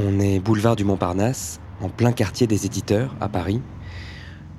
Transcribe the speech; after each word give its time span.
On 0.00 0.20
est 0.20 0.38
boulevard 0.38 0.76
du 0.76 0.84
Montparnasse, 0.84 1.58
en 1.80 1.88
plein 1.88 2.12
quartier 2.12 2.46
des 2.46 2.66
éditeurs, 2.66 3.16
à 3.20 3.28
Paris. 3.28 3.60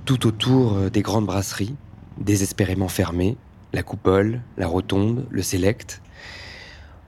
Tout 0.03 0.27
autour 0.27 0.73
euh, 0.73 0.89
des 0.89 1.01
grandes 1.01 1.27
brasseries, 1.27 1.77
désespérément 2.17 2.89
fermées, 2.89 3.37
la 3.71 3.81
coupole, 3.81 4.41
la 4.57 4.67
rotonde, 4.67 5.25
le 5.29 5.41
select. 5.41 6.01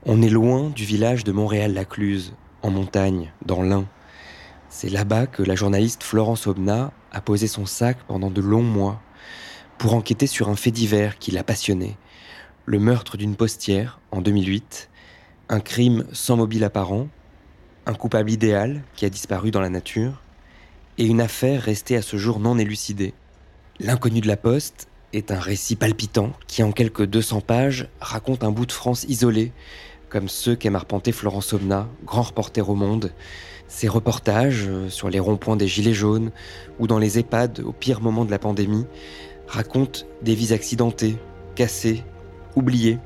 On 0.06 0.22
est 0.22 0.30
loin 0.30 0.70
du 0.70 0.86
village 0.86 1.24
de 1.24 1.32
Montréal-Lacluse, 1.32 2.32
en 2.62 2.70
montagne, 2.70 3.30
dans 3.44 3.60
l'Ain. 3.60 3.84
C'est 4.70 4.88
là-bas 4.88 5.26
que 5.26 5.42
la 5.42 5.54
journaliste 5.54 6.02
Florence 6.02 6.46
Obna 6.46 6.90
a 7.12 7.20
posé 7.20 7.46
son 7.46 7.66
sac 7.66 7.98
pendant 8.08 8.30
de 8.30 8.40
longs 8.40 8.62
mois 8.62 9.02
pour 9.76 9.92
enquêter 9.92 10.26
sur 10.26 10.48
un 10.48 10.56
fait 10.56 10.70
divers 10.70 11.18
qui 11.18 11.32
l'a 11.32 11.44
passionné. 11.44 11.98
Le 12.64 12.78
meurtre 12.78 13.18
d'une 13.18 13.36
postière 13.36 14.00
en 14.10 14.22
2008, 14.22 14.88
un 15.50 15.60
crime 15.60 16.06
sans 16.12 16.38
mobile 16.38 16.64
apparent, 16.64 17.08
un 17.86 17.94
coupable 17.94 18.30
idéal 18.30 18.82
qui 18.94 19.04
a 19.04 19.10
disparu 19.10 19.50
dans 19.50 19.60
la 19.60 19.68
nature, 19.68 20.22
et 20.98 21.06
une 21.06 21.20
affaire 21.20 21.62
restée 21.62 21.96
à 21.96 22.02
ce 22.02 22.16
jour 22.16 22.38
non 22.38 22.58
élucidée. 22.58 23.14
L'inconnu 23.80 24.20
de 24.20 24.28
la 24.28 24.36
poste 24.36 24.88
est 25.12 25.30
un 25.30 25.38
récit 25.38 25.76
palpitant 25.76 26.32
qui, 26.46 26.62
en 26.62 26.72
quelques 26.72 27.06
200 27.06 27.40
pages, 27.40 27.88
raconte 28.00 28.44
un 28.44 28.50
bout 28.50 28.66
de 28.66 28.72
France 28.72 29.04
isolé, 29.08 29.52
comme 30.08 30.28
ceux 30.28 30.54
qu'aime 30.54 30.76
arpenter 30.76 31.12
Florence 31.12 31.52
Omna, 31.52 31.88
grand 32.04 32.22
reporter 32.22 32.68
au 32.68 32.74
monde. 32.74 33.12
Ses 33.66 33.88
reportages 33.88 34.66
euh, 34.68 34.90
sur 34.90 35.08
les 35.08 35.18
ronds-points 35.18 35.56
des 35.56 35.66
Gilets 35.66 35.94
jaunes 35.94 36.30
ou 36.78 36.86
dans 36.86 36.98
les 36.98 37.18
EHPAD 37.18 37.60
au 37.60 37.72
pire 37.72 38.02
moment 38.02 38.26
de 38.26 38.30
la 38.30 38.38
pandémie 38.38 38.84
racontent 39.48 40.00
des 40.20 40.34
vies 40.34 40.52
accidentées, 40.52 41.16
cassées, 41.54 42.04
oubliées. 42.54 42.98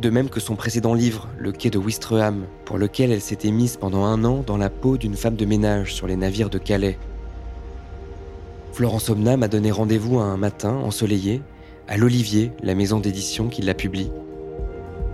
De 0.00 0.10
même 0.10 0.28
que 0.28 0.40
son 0.40 0.56
précédent 0.56 0.94
livre, 0.94 1.28
Le 1.38 1.52
quai 1.52 1.70
de 1.70 1.78
Wistreham, 1.78 2.44
pour 2.64 2.78
lequel 2.78 3.12
elle 3.12 3.20
s'était 3.20 3.50
mise 3.50 3.76
pendant 3.76 4.04
un 4.04 4.24
an 4.24 4.42
dans 4.46 4.56
la 4.56 4.70
peau 4.70 4.96
d'une 4.96 5.16
femme 5.16 5.36
de 5.36 5.44
ménage 5.44 5.94
sur 5.94 6.06
les 6.06 6.16
navires 6.16 6.50
de 6.50 6.58
Calais. 6.58 6.98
Florence 8.72 9.08
Omna 9.08 9.36
m'a 9.36 9.48
donné 9.48 9.70
rendez-vous 9.70 10.18
un 10.18 10.36
matin 10.36 10.74
ensoleillé 10.74 11.42
à 11.86 11.96
l'Olivier, 11.96 12.50
la 12.62 12.74
maison 12.74 12.98
d'édition 12.98 13.48
qui 13.48 13.62
la 13.62 13.74
publie. 13.74 14.10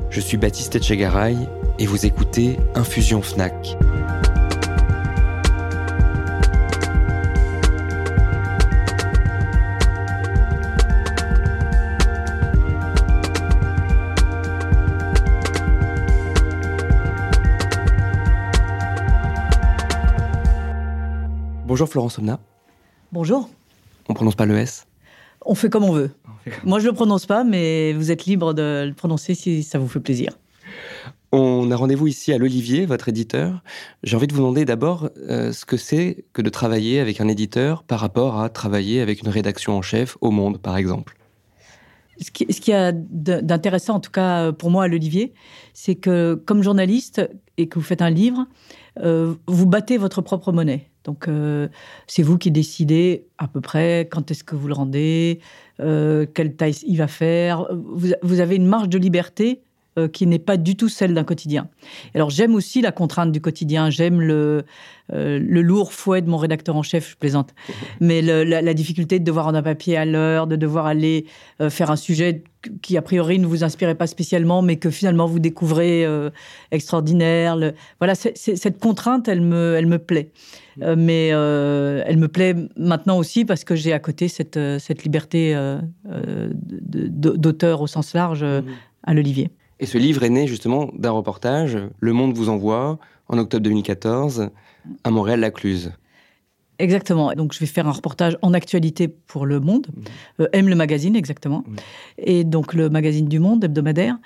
Je 0.08 0.20
suis 0.20 0.36
Baptiste 0.36 0.76
Etchegaray 0.76 1.36
et 1.78 1.86
vous 1.86 2.06
écoutez 2.06 2.56
Infusion 2.74 3.22
Fnac. 3.22 3.76
Bonjour 21.80 21.92
Florence 21.92 22.18
Omna. 22.18 22.38
Bonjour. 23.10 23.48
On 24.10 24.12
prononce 24.12 24.34
pas 24.34 24.44
le 24.44 24.54
S 24.58 24.86
On 25.46 25.54
fait 25.54 25.70
comme 25.70 25.84
on 25.84 25.92
veut. 25.92 26.10
Moi, 26.62 26.78
je 26.78 26.86
le 26.86 26.92
prononce 26.92 27.24
pas, 27.24 27.42
mais 27.42 27.94
vous 27.94 28.10
êtes 28.10 28.26
libre 28.26 28.52
de 28.52 28.84
le 28.86 28.92
prononcer 28.92 29.34
si 29.34 29.62
ça 29.62 29.78
vous 29.78 29.88
fait 29.88 29.98
plaisir. 29.98 30.36
On 31.32 31.70
a 31.70 31.76
rendez-vous 31.76 32.06
ici 32.06 32.34
à 32.34 32.36
l'Olivier, 32.36 32.84
votre 32.84 33.08
éditeur. 33.08 33.62
J'ai 34.02 34.14
envie 34.14 34.26
de 34.26 34.34
vous 34.34 34.40
demander 34.40 34.66
d'abord 34.66 35.08
euh, 35.30 35.54
ce 35.54 35.64
que 35.64 35.78
c'est 35.78 36.26
que 36.34 36.42
de 36.42 36.50
travailler 36.50 37.00
avec 37.00 37.18
un 37.22 37.28
éditeur 37.28 37.82
par 37.82 38.00
rapport 38.00 38.38
à 38.38 38.50
travailler 38.50 39.00
avec 39.00 39.22
une 39.22 39.30
rédaction 39.30 39.74
en 39.74 39.80
chef 39.80 40.18
au 40.20 40.30
Monde, 40.30 40.58
par 40.58 40.76
exemple. 40.76 41.16
Ce 42.20 42.30
qui, 42.30 42.44
ce 42.52 42.60
qui 42.60 42.74
a 42.74 42.92
d'intéressant, 42.92 43.94
en 43.94 44.00
tout 44.00 44.10
cas 44.10 44.52
pour 44.52 44.70
moi 44.70 44.84
à 44.84 44.88
l'Olivier, 44.88 45.32
c'est 45.72 45.94
que 45.94 46.34
comme 46.44 46.62
journaliste 46.62 47.26
et 47.56 47.68
que 47.68 47.78
vous 47.78 47.84
faites 47.86 48.02
un 48.02 48.10
livre, 48.10 48.46
euh, 48.98 49.32
vous 49.46 49.64
battez 49.64 49.96
votre 49.96 50.20
propre 50.20 50.52
monnaie. 50.52 50.89
Donc, 51.04 51.28
euh, 51.28 51.68
c'est 52.06 52.22
vous 52.22 52.38
qui 52.38 52.50
décidez 52.50 53.26
à 53.38 53.48
peu 53.48 53.60
près 53.60 54.08
quand 54.10 54.30
est-ce 54.30 54.44
que 54.44 54.54
vous 54.54 54.68
le 54.68 54.74
rendez, 54.74 55.40
euh, 55.80 56.26
quelle 56.34 56.56
taille 56.56 56.76
il 56.86 56.96
va 56.96 57.08
faire. 57.08 57.66
Vous, 57.72 58.40
avez 58.40 58.56
une 58.56 58.66
marge 58.66 58.88
de 58.88 58.98
liberté 58.98 59.62
euh, 59.98 60.08
qui 60.08 60.26
n'est 60.26 60.38
pas 60.38 60.56
du 60.56 60.76
tout 60.76 60.88
celle 60.88 61.14
d'un 61.14 61.24
quotidien. 61.24 61.68
Alors, 62.14 62.30
j'aime 62.30 62.54
aussi 62.54 62.80
la 62.80 62.92
contrainte 62.92 63.32
du 63.32 63.40
quotidien. 63.40 63.90
J'aime 63.90 64.20
le, 64.20 64.64
le 65.12 65.62
lourd 65.62 65.92
fouet 65.92 66.22
de 66.22 66.30
mon 66.30 66.36
rédacteur 66.36 66.76
en 66.76 66.82
chef, 66.82 67.10
je 67.10 67.16
plaisante. 67.16 67.54
Mais 68.00 68.22
la, 68.22 68.74
difficulté 68.74 69.18
de 69.18 69.24
devoir 69.24 69.48
en 69.48 69.54
un 69.54 69.62
papier 69.62 69.96
à 69.96 70.04
l'heure, 70.04 70.46
de 70.46 70.56
devoir 70.56 70.86
aller 70.86 71.26
faire 71.68 71.90
un 71.90 71.96
sujet 71.96 72.44
qui, 72.82 72.96
a 72.96 73.02
priori, 73.02 73.38
ne 73.38 73.46
vous 73.46 73.64
inspirait 73.64 73.94
pas 73.96 74.06
spécialement, 74.06 74.62
mais 74.62 74.76
que 74.76 74.90
finalement 74.90 75.26
vous 75.26 75.40
découvrez 75.40 76.06
extraordinaire. 76.70 77.58
voilà, 77.98 78.14
cette 78.14 78.78
contrainte, 78.78 79.26
elle 79.28 79.40
me, 79.40 79.74
elle 79.76 79.86
me 79.86 79.98
plaît. 79.98 80.30
Euh, 80.82 80.94
mais 80.96 81.30
euh, 81.32 82.02
elle 82.06 82.16
me 82.16 82.28
plaît 82.28 82.54
maintenant 82.76 83.18
aussi 83.18 83.44
parce 83.44 83.64
que 83.64 83.74
j'ai 83.74 83.92
à 83.92 83.98
côté 83.98 84.28
cette, 84.28 84.56
euh, 84.56 84.78
cette 84.78 85.04
liberté 85.04 85.56
d'auteur 86.04 87.80
au 87.80 87.86
sens 87.86 88.14
large 88.14 88.44
mhm. 88.44 88.64
à 89.04 89.14
l'Olivier. 89.14 89.50
Et 89.80 89.86
ce 89.86 89.98
livre 89.98 90.22
est 90.22 90.30
né 90.30 90.46
justement 90.46 90.90
d'un 90.96 91.10
reportage, 91.10 91.78
Le 91.98 92.12
Monde 92.12 92.34
vous 92.34 92.50
envoie, 92.50 92.98
en 93.28 93.38
octobre 93.38 93.62
2014, 93.62 94.50
à 95.04 95.10
Montréal-Lacluse. 95.10 95.92
Exactement. 96.78 97.32
Donc, 97.32 97.52
je 97.54 97.60
vais 97.60 97.66
faire 97.66 97.86
un 97.86 97.92
reportage 97.92 98.38
en 98.42 98.52
actualité 98.52 99.08
pour 99.08 99.46
Le 99.46 99.58
Monde, 99.58 99.88
mhm. 100.38 100.48
Aime 100.52 100.68
le 100.68 100.74
magazine, 100.74 101.16
exactement. 101.16 101.64
Mhm. 101.66 101.76
Et 102.18 102.44
donc, 102.44 102.74
le 102.74 102.90
magazine 102.90 103.26
du 103.26 103.38
Monde 103.38 103.64
hebdomadaire. 103.64 104.18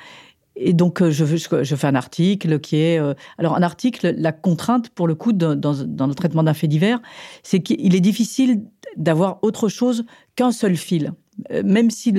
Et 0.56 0.72
donc, 0.72 1.02
euh, 1.02 1.10
je, 1.10 1.24
je, 1.24 1.74
fais 1.76 1.86
un 1.86 1.96
article 1.96 2.60
qui 2.60 2.76
est... 2.76 3.00
Euh, 3.00 3.14
alors, 3.38 3.56
un 3.56 3.62
article, 3.62 4.14
la 4.16 4.32
contrainte, 4.32 4.90
pour 4.90 5.08
le 5.08 5.14
coup, 5.14 5.32
dans, 5.32 5.56
dans, 5.56 6.06
le 6.06 6.14
traitement 6.14 6.44
d'un 6.44 6.54
fait 6.54 6.68
divers, 6.68 7.00
c'est 7.42 7.60
qu'il 7.60 7.94
est 7.94 8.00
difficile 8.00 8.62
d'avoir 8.96 9.38
autre 9.42 9.68
chose 9.68 10.04
qu'un 10.36 10.52
seul 10.52 10.76
fil. 10.76 11.12
Euh, 11.50 11.62
même 11.64 11.90
si, 11.90 12.14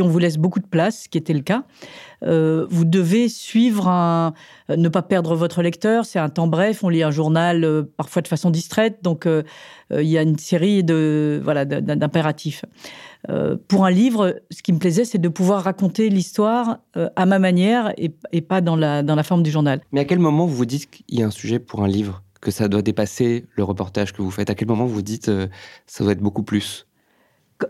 on 0.00 0.08
vous 0.08 0.18
laisse 0.18 0.38
beaucoup 0.38 0.60
de 0.60 0.66
place, 0.66 1.02
ce 1.02 1.08
qui 1.08 1.18
était 1.18 1.32
le 1.32 1.40
cas, 1.40 1.64
euh, 2.22 2.66
vous 2.70 2.84
devez 2.84 3.28
suivre 3.28 3.88
un, 3.88 4.32
ne 4.68 4.88
pas 4.88 5.02
perdre 5.02 5.34
votre 5.34 5.62
lecteur. 5.62 6.04
C'est 6.04 6.18
un 6.18 6.28
temps 6.28 6.46
bref. 6.46 6.82
On 6.82 6.88
lit 6.88 7.02
un 7.02 7.10
journal 7.10 7.64
euh, 7.64 7.82
parfois 7.96 8.22
de 8.22 8.28
façon 8.28 8.50
distraite, 8.50 8.98
donc 9.02 9.28
il 9.90 10.06
y 10.06 10.18
a 10.18 10.22
une 10.22 10.38
série 10.38 10.82
de 10.82 11.40
voilà 11.42 11.64
d'impératifs. 11.64 12.64
pour 13.68 13.84
un 13.84 13.90
livre, 13.90 14.40
ce 14.50 14.62
qui 14.62 14.72
me 14.72 14.78
plaisait, 14.78 15.04
c'est 15.04 15.18
de 15.18 15.28
pouvoir 15.28 15.62
raconter 15.62 16.08
l'histoire 16.08 16.78
à 16.94 17.26
ma 17.26 17.38
manière 17.38 17.92
et, 17.96 18.12
et, 18.32 18.40
pas 18.40 18.60
dans 18.60 18.76
la 18.76 19.02
dans 19.02 19.14
la 19.14 19.22
forme 19.22 19.42
du 19.42 19.50
journal. 19.50 19.80
Mais 19.92 20.00
à 20.00 20.04
quel 20.04 20.18
moment 20.18 20.46
vous 20.46 20.56
vous 20.56 20.66
dites 20.66 20.90
qu'il 20.90 21.18
y 21.18 21.22
a 21.22 21.26
un 21.26 21.30
sujet 21.30 21.58
pour 21.58 21.84
un 21.84 21.88
livre, 21.88 22.22
que 22.40 22.50
ça 22.50 22.68
doit 22.68 22.82
dépasser 22.82 23.46
le 23.54 23.62
reportage 23.62 24.12
que 24.12 24.22
vous 24.22 24.30
faites? 24.30 24.50
À 24.50 24.54
quel 24.54 24.68
moment 24.68 24.86
vous 24.86 24.94
vous 24.94 25.02
dites 25.02 25.30
ça 25.86 26.04
doit 26.04 26.12
être 26.12 26.20
beaucoup 26.20 26.42
plus? 26.42 26.85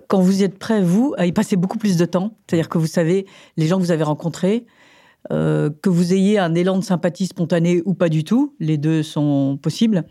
Quand 0.09 0.21
vous 0.21 0.43
êtes 0.43 0.59
prêt, 0.59 0.83
vous, 0.83 1.15
à 1.17 1.27
y 1.27 1.33
passer 1.33 1.57
beaucoup 1.57 1.79
plus 1.79 1.97
de 1.97 2.05
temps, 2.05 2.37
c'est-à-dire 2.47 2.69
que 2.69 2.79
vous 2.79 2.87
savez 2.87 3.27
les 3.57 3.67
gens 3.67 3.77
que 3.77 3.83
vous 3.83 3.91
avez 3.91 4.03
rencontrés, 4.03 4.67
euh, 5.33 5.71
que 5.83 5.89
vous 5.89 6.13
ayez 6.13 6.39
un 6.39 6.55
élan 6.55 6.79
de 6.79 6.85
sympathie 6.85 7.27
spontané 7.27 7.83
ou 7.85 7.95
pas 7.95 8.09
du 8.09 8.25
tout, 8.25 8.55
les 8.61 8.79
deux 8.79 9.03
sont 9.03 9.59
possibles, 9.61 10.05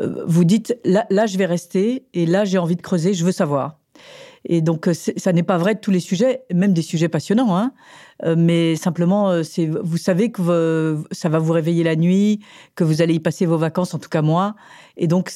euh, 0.00 0.24
vous 0.26 0.44
dites 0.44 0.78
là, 0.84 1.06
là, 1.10 1.26
je 1.26 1.38
vais 1.38 1.46
rester 1.46 2.06
et 2.14 2.26
là, 2.26 2.44
j'ai 2.44 2.58
envie 2.58 2.76
de 2.76 2.82
creuser, 2.82 3.14
je 3.14 3.24
veux 3.24 3.32
savoir. 3.32 3.80
Et 4.46 4.60
donc, 4.60 4.90
ça 4.92 5.32
n'est 5.32 5.42
pas 5.42 5.56
vrai 5.56 5.74
de 5.74 5.80
tous 5.80 5.90
les 5.90 6.00
sujets, 6.00 6.42
même 6.52 6.74
des 6.74 6.82
sujets 6.82 7.08
passionnants, 7.08 7.56
hein, 7.56 7.72
euh, 8.24 8.34
mais 8.36 8.76
simplement, 8.76 9.30
euh, 9.30 9.42
c'est, 9.42 9.66
vous 9.66 9.96
savez 9.96 10.30
que 10.30 11.02
ça 11.12 11.30
va 11.30 11.38
vous 11.38 11.52
réveiller 11.52 11.82
la 11.82 11.96
nuit, 11.96 12.40
que 12.74 12.84
vous 12.84 13.00
allez 13.00 13.14
y 13.14 13.20
passer 13.20 13.46
vos 13.46 13.56
vacances, 13.56 13.94
en 13.94 13.98
tout 13.98 14.10
cas 14.10 14.20
moi. 14.20 14.54
Et 14.98 15.06
donc, 15.06 15.32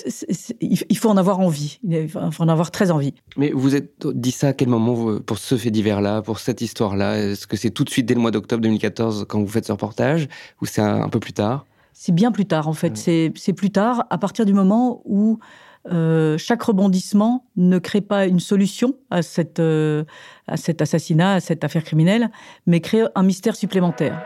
il 0.60 0.98
faut 0.98 1.08
en 1.08 1.16
avoir 1.16 1.40
envie, 1.40 1.80
il 1.82 2.08
faut 2.08 2.42
en 2.42 2.48
avoir 2.48 2.70
très 2.70 2.90
envie. 2.90 3.14
Mais 3.36 3.50
vous 3.50 3.74
êtes 3.74 4.06
dit 4.06 4.30
ça 4.30 4.48
à 4.48 4.52
quel 4.52 4.68
moment 4.68 5.18
pour 5.20 5.38
ce 5.38 5.56
fait 5.56 5.70
divers-là, 5.70 6.20
pour 6.20 6.38
cette 6.38 6.60
histoire-là? 6.60 7.18
Est-ce 7.18 7.46
que 7.46 7.56
c'est 7.56 7.70
tout 7.70 7.84
de 7.84 7.90
suite 7.90 8.06
dès 8.06 8.14
le 8.14 8.20
mois 8.20 8.30
d'octobre 8.30 8.62
2014 8.62 9.24
quand 9.26 9.40
vous 9.40 9.48
faites 9.48 9.66
ce 9.66 9.72
reportage, 9.72 10.28
ou 10.60 10.66
c'est 10.66 10.82
un, 10.82 11.08
peu 11.08 11.18
plus 11.18 11.32
tard? 11.32 11.64
C'est 11.94 12.12
bien 12.12 12.30
plus 12.30 12.46
tard, 12.46 12.68
en 12.68 12.74
fait. 12.74 12.96
C'est, 12.96 13.32
c'est 13.36 13.54
plus 13.54 13.70
tard, 13.70 14.04
à 14.10 14.18
partir 14.18 14.44
du 14.44 14.52
moment 14.52 15.00
où 15.04 15.38
euh, 15.90 16.36
chaque 16.38 16.62
rebondissement 16.62 17.46
ne 17.56 17.78
crée 17.78 18.00
pas 18.00 18.26
une 18.26 18.40
solution 18.40 18.94
à, 19.10 19.22
cette, 19.22 19.60
euh, 19.60 20.04
à 20.46 20.56
cet 20.56 20.82
assassinat, 20.82 21.34
à 21.34 21.40
cette 21.40 21.64
affaire 21.64 21.84
criminelle, 21.84 22.30
mais 22.66 22.80
crée 22.80 23.02
un 23.14 23.22
mystère 23.22 23.56
supplémentaire. 23.56 24.22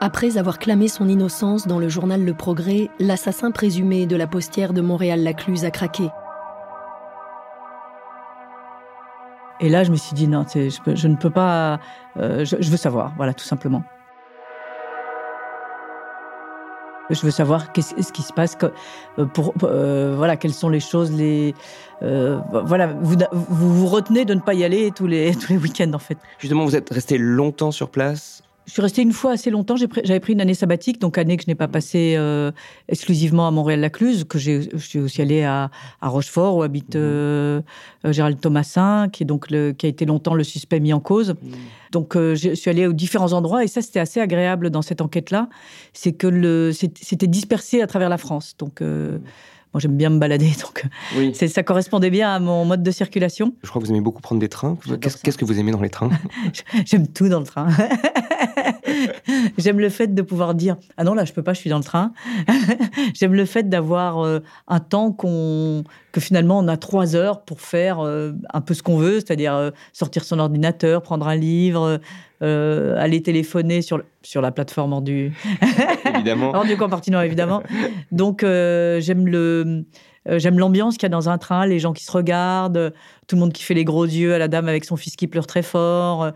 Après 0.00 0.36
avoir 0.36 0.58
clamé 0.58 0.88
son 0.88 1.08
innocence 1.08 1.68
dans 1.68 1.78
le 1.78 1.88
journal 1.88 2.24
Le 2.24 2.34
Progrès, 2.34 2.88
l'assassin 2.98 3.52
présumé 3.52 4.06
de 4.06 4.16
la 4.16 4.26
postière 4.26 4.72
de 4.72 4.80
Montréal-Lacluse 4.80 5.64
a 5.64 5.70
craqué. 5.70 6.08
Et 9.60 9.68
là, 9.68 9.84
je 9.84 9.92
me 9.92 9.96
suis 9.96 10.14
dit, 10.14 10.26
non, 10.26 10.44
je, 10.52 11.06
ne 11.08 11.14
peux 11.14 11.30
pas, 11.30 11.78
euh, 12.16 12.44
je 12.44 12.68
veux 12.68 12.76
savoir, 12.76 13.14
voilà, 13.16 13.32
tout 13.32 13.44
simplement. 13.44 13.84
Je 17.12 17.20
veux 17.22 17.30
savoir 17.30 17.72
qu'est-ce 17.72 18.12
qui 18.12 18.22
se 18.22 18.32
passe, 18.32 18.56
euh, 19.18 19.24
pour, 19.26 19.54
euh, 19.62 20.14
voilà, 20.16 20.36
quelles 20.36 20.54
sont 20.54 20.68
les 20.68 20.80
choses, 20.80 21.12
les, 21.12 21.54
euh, 22.02 22.38
voilà, 22.64 22.88
vous, 22.88 23.16
vous, 23.32 23.74
vous 23.74 23.86
retenez 23.86 24.24
de 24.24 24.34
ne 24.34 24.40
pas 24.40 24.54
y 24.54 24.64
aller 24.64 24.90
tous 24.90 25.06
les 25.06 25.34
tous 25.40 25.52
les 25.52 25.58
week-ends 25.58 25.92
en 25.92 25.98
fait. 25.98 26.18
Justement, 26.38 26.64
vous 26.64 26.76
êtes 26.76 26.90
resté 26.90 27.18
longtemps 27.18 27.70
sur 27.70 27.88
place 27.88 28.41
je 28.66 28.72
suis 28.72 28.82
restée 28.82 29.02
une 29.02 29.12
fois 29.12 29.32
assez 29.32 29.50
longtemps. 29.50 29.74
J'avais 29.76 30.20
pris 30.20 30.34
une 30.34 30.40
année 30.40 30.54
sabbatique, 30.54 31.00
donc 31.00 31.18
année 31.18 31.36
que 31.36 31.42
je 31.42 31.48
n'ai 31.48 31.54
pas 31.54 31.68
passée 31.68 32.14
euh, 32.16 32.52
exclusivement 32.88 33.48
à 33.48 33.50
Montréal-Lacluse, 33.50 34.24
que 34.24 34.38
je 34.38 34.76
suis 34.78 35.00
aussi 35.00 35.20
allée 35.20 35.42
à, 35.42 35.70
Rochefort 36.00 36.56
où 36.56 36.62
habite 36.62 36.94
euh, 36.94 37.60
euh, 38.04 38.12
Gérald 38.12 38.40
Thomasin, 38.40 39.08
qui 39.08 39.24
est 39.24 39.26
donc 39.26 39.50
le, 39.50 39.72
qui 39.72 39.86
a 39.86 39.88
été 39.88 40.04
longtemps 40.04 40.34
le 40.34 40.44
suspect 40.44 40.80
mis 40.80 40.92
en 40.92 41.00
cause. 41.00 41.30
Mmh. 41.30 41.48
Donc 41.90 42.14
je 42.16 42.54
suis 42.54 42.70
allée 42.70 42.86
aux 42.86 42.94
différents 42.94 43.32
endroits 43.34 43.64
et 43.64 43.68
ça 43.68 43.82
c'était 43.82 44.00
assez 44.00 44.20
agréable 44.20 44.70
dans 44.70 44.80
cette 44.80 45.02
enquête-là, 45.02 45.48
c'est 45.92 46.12
que 46.12 46.72
c'était 46.72 47.26
dispersé 47.26 47.82
à 47.82 47.86
travers 47.86 48.08
la 48.08 48.16
France. 48.16 48.54
Donc 48.58 48.80
mmh. 48.80 49.18
Moi, 49.74 49.80
j'aime 49.80 49.96
bien 49.96 50.10
me 50.10 50.18
balader, 50.18 50.50
donc 50.60 50.84
oui. 51.16 51.34
ça 51.34 51.62
correspondait 51.62 52.10
bien 52.10 52.30
à 52.34 52.38
mon 52.38 52.64
mode 52.64 52.82
de 52.82 52.90
circulation. 52.90 53.54
Je 53.62 53.68
crois 53.68 53.80
que 53.80 53.86
vous 53.86 53.92
aimez 53.92 54.02
beaucoup 54.02 54.20
prendre 54.20 54.40
des 54.40 54.48
trains. 54.48 54.76
Qu'est-ce 55.00 55.38
que 55.38 55.44
vous 55.44 55.58
aimez 55.58 55.72
dans 55.72 55.80
les 55.80 55.90
trains? 55.90 56.10
J'aime 56.84 57.06
tout 57.08 57.28
dans 57.28 57.40
le 57.40 57.46
train. 57.46 57.68
J'aime 59.58 59.78
le 59.78 59.88
fait 59.88 60.08
de 60.08 60.22
pouvoir 60.22 60.54
dire 60.54 60.76
ah 60.96 61.04
non 61.04 61.14
là 61.14 61.24
je 61.24 61.32
peux 61.32 61.42
pas, 61.42 61.54
je 61.54 61.60
suis 61.60 61.70
dans 61.70 61.78
le 61.78 61.84
train. 61.84 62.12
J'aime 63.14 63.34
le 63.34 63.44
fait 63.44 63.68
d'avoir 63.68 64.20
euh, 64.20 64.40
un 64.68 64.80
temps 64.80 65.12
qu'on 65.12 65.84
que 66.12 66.20
finalement 66.20 66.58
on 66.58 66.68
a 66.68 66.76
trois 66.76 67.16
heures 67.16 67.42
pour 67.42 67.60
faire 67.60 68.00
euh, 68.00 68.32
un 68.52 68.60
peu 68.60 68.74
ce 68.74 68.82
qu'on 68.82 68.98
veut, 68.98 69.20
c'est-à-dire 69.20 69.54
euh, 69.54 69.70
sortir 69.92 70.24
son 70.24 70.38
ordinateur, 70.38 71.02
prendre 71.02 71.26
un 71.26 71.36
livre, 71.36 72.00
aller 72.42 73.22
téléphoner 73.22 73.82
sur 73.82 74.02
sur 74.22 74.40
la 74.40 74.50
plateforme 74.50 74.92
hors 74.92 75.02
du 75.02 75.32
évidemment 76.14 76.50
hors 76.54 76.64
du 76.64 76.76
compartiment 76.76 77.20
évidemment. 77.22 77.62
Donc 78.10 78.40
j'aime 78.42 79.26
le 79.26 79.84
J'aime 80.24 80.56
l'ambiance 80.56 80.98
qu'il 80.98 81.02
y 81.02 81.06
a 81.06 81.08
dans 81.08 81.28
un 81.28 81.36
train, 81.36 81.66
les 81.66 81.80
gens 81.80 81.92
qui 81.92 82.04
se 82.04 82.12
regardent, 82.12 82.94
tout 83.26 83.34
le 83.34 83.40
monde 83.40 83.52
qui 83.52 83.64
fait 83.64 83.74
les 83.74 83.84
gros 83.84 84.04
yeux 84.04 84.34
à 84.34 84.38
la 84.38 84.46
dame 84.46 84.68
avec 84.68 84.84
son 84.84 84.94
fils 84.94 85.16
qui 85.16 85.26
pleure 85.26 85.48
très 85.48 85.64
fort. 85.64 86.32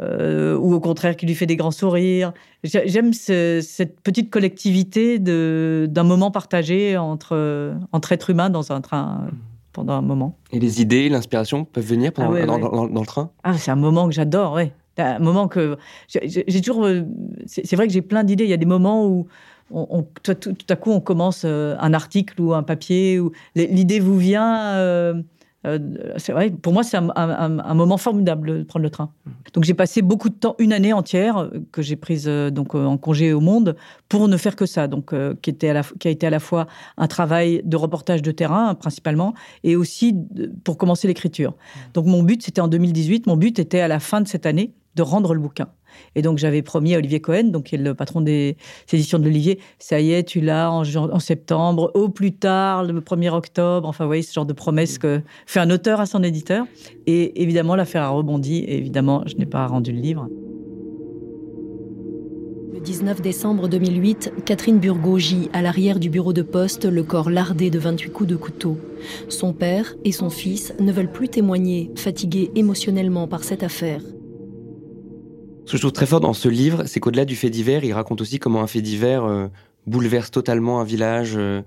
Euh, 0.00 0.56
ou 0.56 0.74
au 0.74 0.80
contraire 0.80 1.16
qui 1.16 1.26
lui 1.26 1.34
fait 1.34 1.46
des 1.46 1.56
grands 1.56 1.72
sourires. 1.72 2.32
J'aime 2.62 3.12
cette 3.12 4.00
petite 4.00 4.30
collectivité 4.30 5.18
d'un 5.18 6.04
moment 6.04 6.30
partagé 6.30 6.96
entre, 6.96 7.74
entre 7.92 8.12
êtres 8.12 8.30
humains 8.30 8.50
dans 8.50 8.70
un 8.70 8.80
train 8.80 9.22
euh, 9.24 9.30
pendant 9.72 9.94
un 9.94 10.02
moment. 10.02 10.36
Et 10.52 10.60
les 10.60 10.80
idées, 10.80 11.08
l'inspiration 11.08 11.64
peuvent 11.64 11.84
venir 11.84 12.12
pendant, 12.12 12.34
ah 12.34 12.46
dans, 12.46 13.00
le 13.00 13.06
train? 13.06 13.30
Ah, 13.42 13.58
c'est 13.58 13.72
un 13.72 13.76
moment 13.76 14.06
que 14.06 14.14
j'adore, 14.14 14.54
oui. 14.54 14.70
Un 14.98 15.18
moment 15.18 15.48
que 15.48 15.76
j'ai 16.08 16.60
toujours. 16.60 16.84
Euh, 16.84 17.02
c'est 17.46 17.76
vrai 17.76 17.86
que 17.86 17.92
j'ai 17.92 18.02
plein 18.02 18.24
d'idées. 18.24 18.44
Il 18.44 18.50
y 18.50 18.54
a 18.54 18.58
des 18.58 18.66
moments 18.66 19.06
où 19.06 19.26
on, 19.70 20.06
tout, 20.22 20.54
à 20.68 20.76
coup 20.76 20.90
on 20.92 21.00
commence 21.00 21.44
un 21.44 21.92
article 21.92 22.40
ou 22.40 22.54
un 22.54 22.62
papier 22.62 23.20
où 23.20 23.32
l'idée 23.54 24.00
vous 24.00 24.18
vient. 24.18 25.22
Euh, 25.66 26.12
c'est 26.16 26.32
vrai, 26.32 26.50
pour 26.50 26.72
moi, 26.72 26.82
c'est 26.82 26.96
un, 26.96 27.74
moment 27.74 27.96
formidable 27.96 28.58
de 28.58 28.62
prendre 28.62 28.84
le 28.84 28.90
train. 28.90 29.10
Donc 29.54 29.64
j'ai 29.64 29.74
passé 29.74 30.02
beaucoup 30.02 30.28
de 30.28 30.34
temps, 30.34 30.54
une 30.58 30.72
année 30.72 30.92
entière 30.92 31.38
euh, 31.38 31.50
que 31.72 31.82
j'ai 31.82 31.96
prise 31.96 32.26
euh, 32.28 32.50
donc 32.50 32.74
en 32.74 32.96
congé 32.96 33.32
au 33.32 33.40
monde 33.40 33.76
pour 34.08 34.28
ne 34.28 34.36
faire 34.36 34.54
que 34.54 34.66
ça. 34.66 34.86
Donc 34.86 35.12
qui 35.42 35.50
était 35.50 35.74
qui 35.98 36.08
a 36.08 36.10
été 36.10 36.26
à 36.26 36.30
la 36.30 36.40
fois 36.40 36.66
un 36.96 37.06
travail 37.06 37.60
de 37.64 37.76
reportage 37.76 38.22
de 38.22 38.30
terrain 38.30 38.74
principalement 38.74 39.34
et 39.64 39.76
aussi 39.76 40.14
pour 40.64 40.78
commencer 40.78 41.08
l'écriture. 41.08 41.54
Donc 41.94 42.06
mon 42.06 42.22
but, 42.22 42.42
c'était 42.42 42.60
en 42.60 42.68
2018. 42.68 43.26
Mon 43.26 43.36
but 43.36 43.58
était 43.58 43.80
à 43.80 43.88
la 43.88 44.00
fin 44.00 44.20
de 44.20 44.28
cette 44.28 44.46
année 44.46 44.72
de 44.94 45.02
rendre 45.02 45.34
le 45.34 45.40
bouquin. 45.40 45.68
Et 46.14 46.22
donc, 46.22 46.38
j'avais 46.38 46.62
promis 46.62 46.94
à 46.94 46.98
Olivier 46.98 47.20
Cohen, 47.20 47.44
donc 47.44 47.64
qui 47.64 47.74
est 47.74 47.78
le 47.78 47.94
patron 47.94 48.20
des 48.20 48.56
éditions 48.92 49.18
de 49.18 49.24
l'Olivier, 49.24 49.58
ça 49.78 50.00
y 50.00 50.12
est, 50.12 50.24
tu 50.24 50.40
l'as 50.40 50.70
en, 50.70 51.18
septembre, 51.18 51.90
au 51.94 52.08
plus 52.08 52.32
tard, 52.32 52.84
le 52.84 53.00
1er 53.00 53.30
octobre. 53.30 53.88
Enfin, 53.88 54.04
vous 54.04 54.08
voyez, 54.08 54.22
ce 54.22 54.32
genre 54.32 54.46
de 54.46 54.52
promesse 54.52 54.98
que 54.98 55.20
fait 55.46 55.60
un 55.60 55.70
auteur 55.70 56.00
à 56.00 56.06
son 56.06 56.22
éditeur. 56.22 56.66
Et 57.06 57.42
évidemment, 57.42 57.76
l'affaire 57.76 58.02
a 58.02 58.08
rebondi. 58.08 58.58
Et 58.58 58.78
évidemment, 58.78 59.22
je 59.26 59.36
n'ai 59.36 59.46
pas 59.46 59.66
rendu 59.66 59.92
le 59.92 60.00
livre. 60.00 60.28
Le 62.72 62.84
19 62.84 63.20
décembre 63.20 63.68
2008, 63.68 64.32
Catherine 64.44 64.78
Burgot 64.78 65.18
gît 65.18 65.50
à 65.52 65.62
l'arrière 65.62 65.98
du 65.98 66.10
bureau 66.10 66.32
de 66.32 66.42
poste, 66.42 66.84
le 66.84 67.02
corps 67.02 67.28
lardé 67.28 67.70
de 67.70 67.78
28 67.78 68.10
coups 68.10 68.30
de 68.30 68.36
couteau. 68.36 68.78
Son 69.28 69.52
père 69.52 69.96
et 70.04 70.12
son 70.12 70.30
fils 70.30 70.72
ne 70.78 70.92
veulent 70.92 71.10
plus 71.10 71.28
témoigner, 71.28 71.90
fatigués 71.96 72.52
émotionnellement 72.54 73.26
par 73.26 73.42
cette 73.42 73.64
affaire. 73.64 74.00
Ce 75.68 75.72
que 75.72 75.76
je 75.76 75.82
trouve 75.82 75.92
très 75.92 76.06
fort 76.06 76.20
dans 76.20 76.32
ce 76.32 76.48
livre, 76.48 76.84
c'est 76.86 76.98
qu'au-delà 76.98 77.26
du 77.26 77.36
fait 77.36 77.50
divers, 77.50 77.84
il 77.84 77.92
raconte 77.92 78.22
aussi 78.22 78.38
comment 78.38 78.62
un 78.62 78.66
fait 78.66 78.80
divers 78.80 79.26
euh, 79.26 79.48
bouleverse 79.86 80.30
totalement 80.30 80.80
un 80.80 80.84
village, 80.84 81.34
euh, 81.36 81.60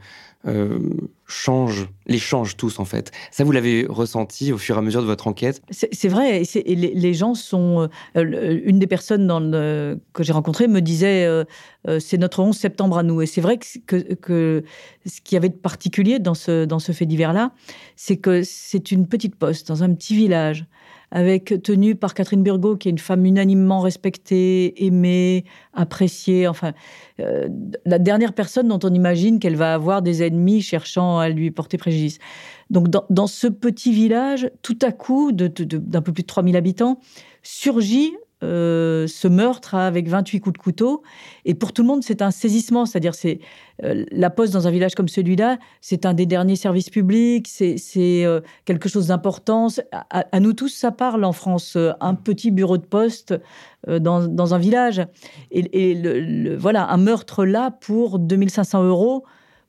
euh, 0.47 0.79
change, 1.27 1.87
les 2.07 2.17
change 2.17 2.57
tous 2.57 2.79
en 2.79 2.85
fait. 2.85 3.11
Ça, 3.29 3.43
vous 3.43 3.51
l'avez 3.51 3.85
ressenti 3.87 4.51
au 4.53 4.57
fur 4.57 4.75
et 4.75 4.79
à 4.79 4.81
mesure 4.81 5.01
de 5.01 5.05
votre 5.05 5.27
enquête? 5.27 5.61
C'est 5.69 6.07
vrai. 6.07 6.41
Et, 6.41 6.75
les, 6.75 7.13
gens 7.13 7.35
sont. 7.35 7.89
une 8.15 8.79
des 8.79 8.87
personnes 8.87 9.27
dans 9.27 9.39
que 10.13 10.23
j'ai 10.23 10.33
rencontrées 10.33 10.67
me 10.67 10.81
disait 10.81 11.27
c'est 11.99 12.17
notre 12.17 12.39
11 12.39 12.57
septembre 12.57 12.97
à 12.97 13.03
nous. 13.03 13.21
Et 13.21 13.27
c'est 13.27 13.41
vrai 13.41 13.59
que, 13.85 14.15
que, 14.15 14.63
ce 15.05 15.21
qu'il 15.21 15.35
y 15.35 15.37
avait 15.37 15.49
de 15.49 15.53
particulier 15.53 16.17
dans 16.17 16.33
ce, 16.33 16.65
dans 16.65 16.79
ce 16.79 16.91
fait 16.91 17.05
divers-là, 17.05 17.51
c'est 17.95 18.17
que 18.17 18.41
c'est 18.41 18.91
une 18.91 19.05
petite 19.05 19.35
poste 19.35 19.67
dans 19.67 19.83
un 19.83 19.93
petit 19.93 20.15
village 20.15 20.65
avec 21.11 21.61
tenue 21.61 21.95
par 21.95 22.13
Catherine 22.13 22.41
Burgot, 22.41 22.77
qui 22.77 22.87
est 22.87 22.91
une 22.91 22.97
femme 22.97 23.25
unanimement 23.25 23.81
respectée, 23.81 24.85
aimée, 24.85 25.43
appréciée. 25.73 26.47
Enfin, 26.47 26.71
euh, 27.19 27.49
la 27.85 27.99
dernière 27.99 28.33
personne 28.33 28.69
dont 28.69 28.79
on 28.83 28.93
imagine 28.93 29.39
qu'elle 29.39 29.57
va 29.57 29.73
avoir 29.73 30.01
des 30.01 30.23
ennemis 30.23 30.61
cherchant 30.61 31.19
à 31.19 31.29
lui 31.29 31.51
porter 31.51 31.77
préjudice. 31.77 32.19
Donc, 32.69 32.87
dans, 32.87 33.27
ce 33.27 33.47
petit 33.47 33.91
village, 33.91 34.49
tout 34.61 34.79
à 34.81 34.93
coup, 34.93 35.33
d'un 35.33 36.01
peu 36.01 36.13
plus 36.13 36.23
de 36.23 36.27
3000 36.27 36.55
habitants, 36.55 36.99
surgit 37.43 38.13
euh, 38.43 39.05
ce 39.07 39.27
meurtre 39.27 39.75
avec 39.75 40.07
28 40.07 40.39
coups 40.39 40.53
de 40.53 40.57
couteau. 40.57 41.03
Et 41.45 41.53
pour 41.53 41.73
tout 41.73 41.83
le 41.83 41.87
monde, 41.87 42.03
c'est 42.03 42.21
un 42.21 42.31
saisissement. 42.31 42.85
C'est-à-dire, 42.85 43.13
c'est 43.13 43.39
euh, 43.83 44.05
la 44.11 44.29
poste 44.29 44.53
dans 44.53 44.67
un 44.67 44.71
village 44.71 44.95
comme 44.95 45.07
celui-là, 45.07 45.59
c'est 45.79 46.05
un 46.05 46.13
des 46.13 46.25
derniers 46.25 46.55
services 46.55 46.89
publics, 46.89 47.47
c'est 47.47 47.77
euh, 48.25 48.41
quelque 48.65 48.89
chose 48.89 49.07
d'important. 49.07 49.67
À, 50.09 50.39
nous 50.39 50.53
tous, 50.53 50.69
ça 50.69 50.91
parle 50.91 51.23
en 51.23 51.33
France. 51.33 51.77
Un 51.99 52.15
petit 52.15 52.51
bureau 52.51 52.77
de 52.77 52.85
poste 52.85 53.33
dans, 53.87 54.53
un 54.53 54.57
village. 54.57 55.05
Et, 55.51 56.55
voilà, 56.57 56.89
un 56.91 56.97
meurtre 56.97 57.45
là 57.45 57.71
pour 57.71 58.19
2500 58.19 58.83
euros 58.83 59.23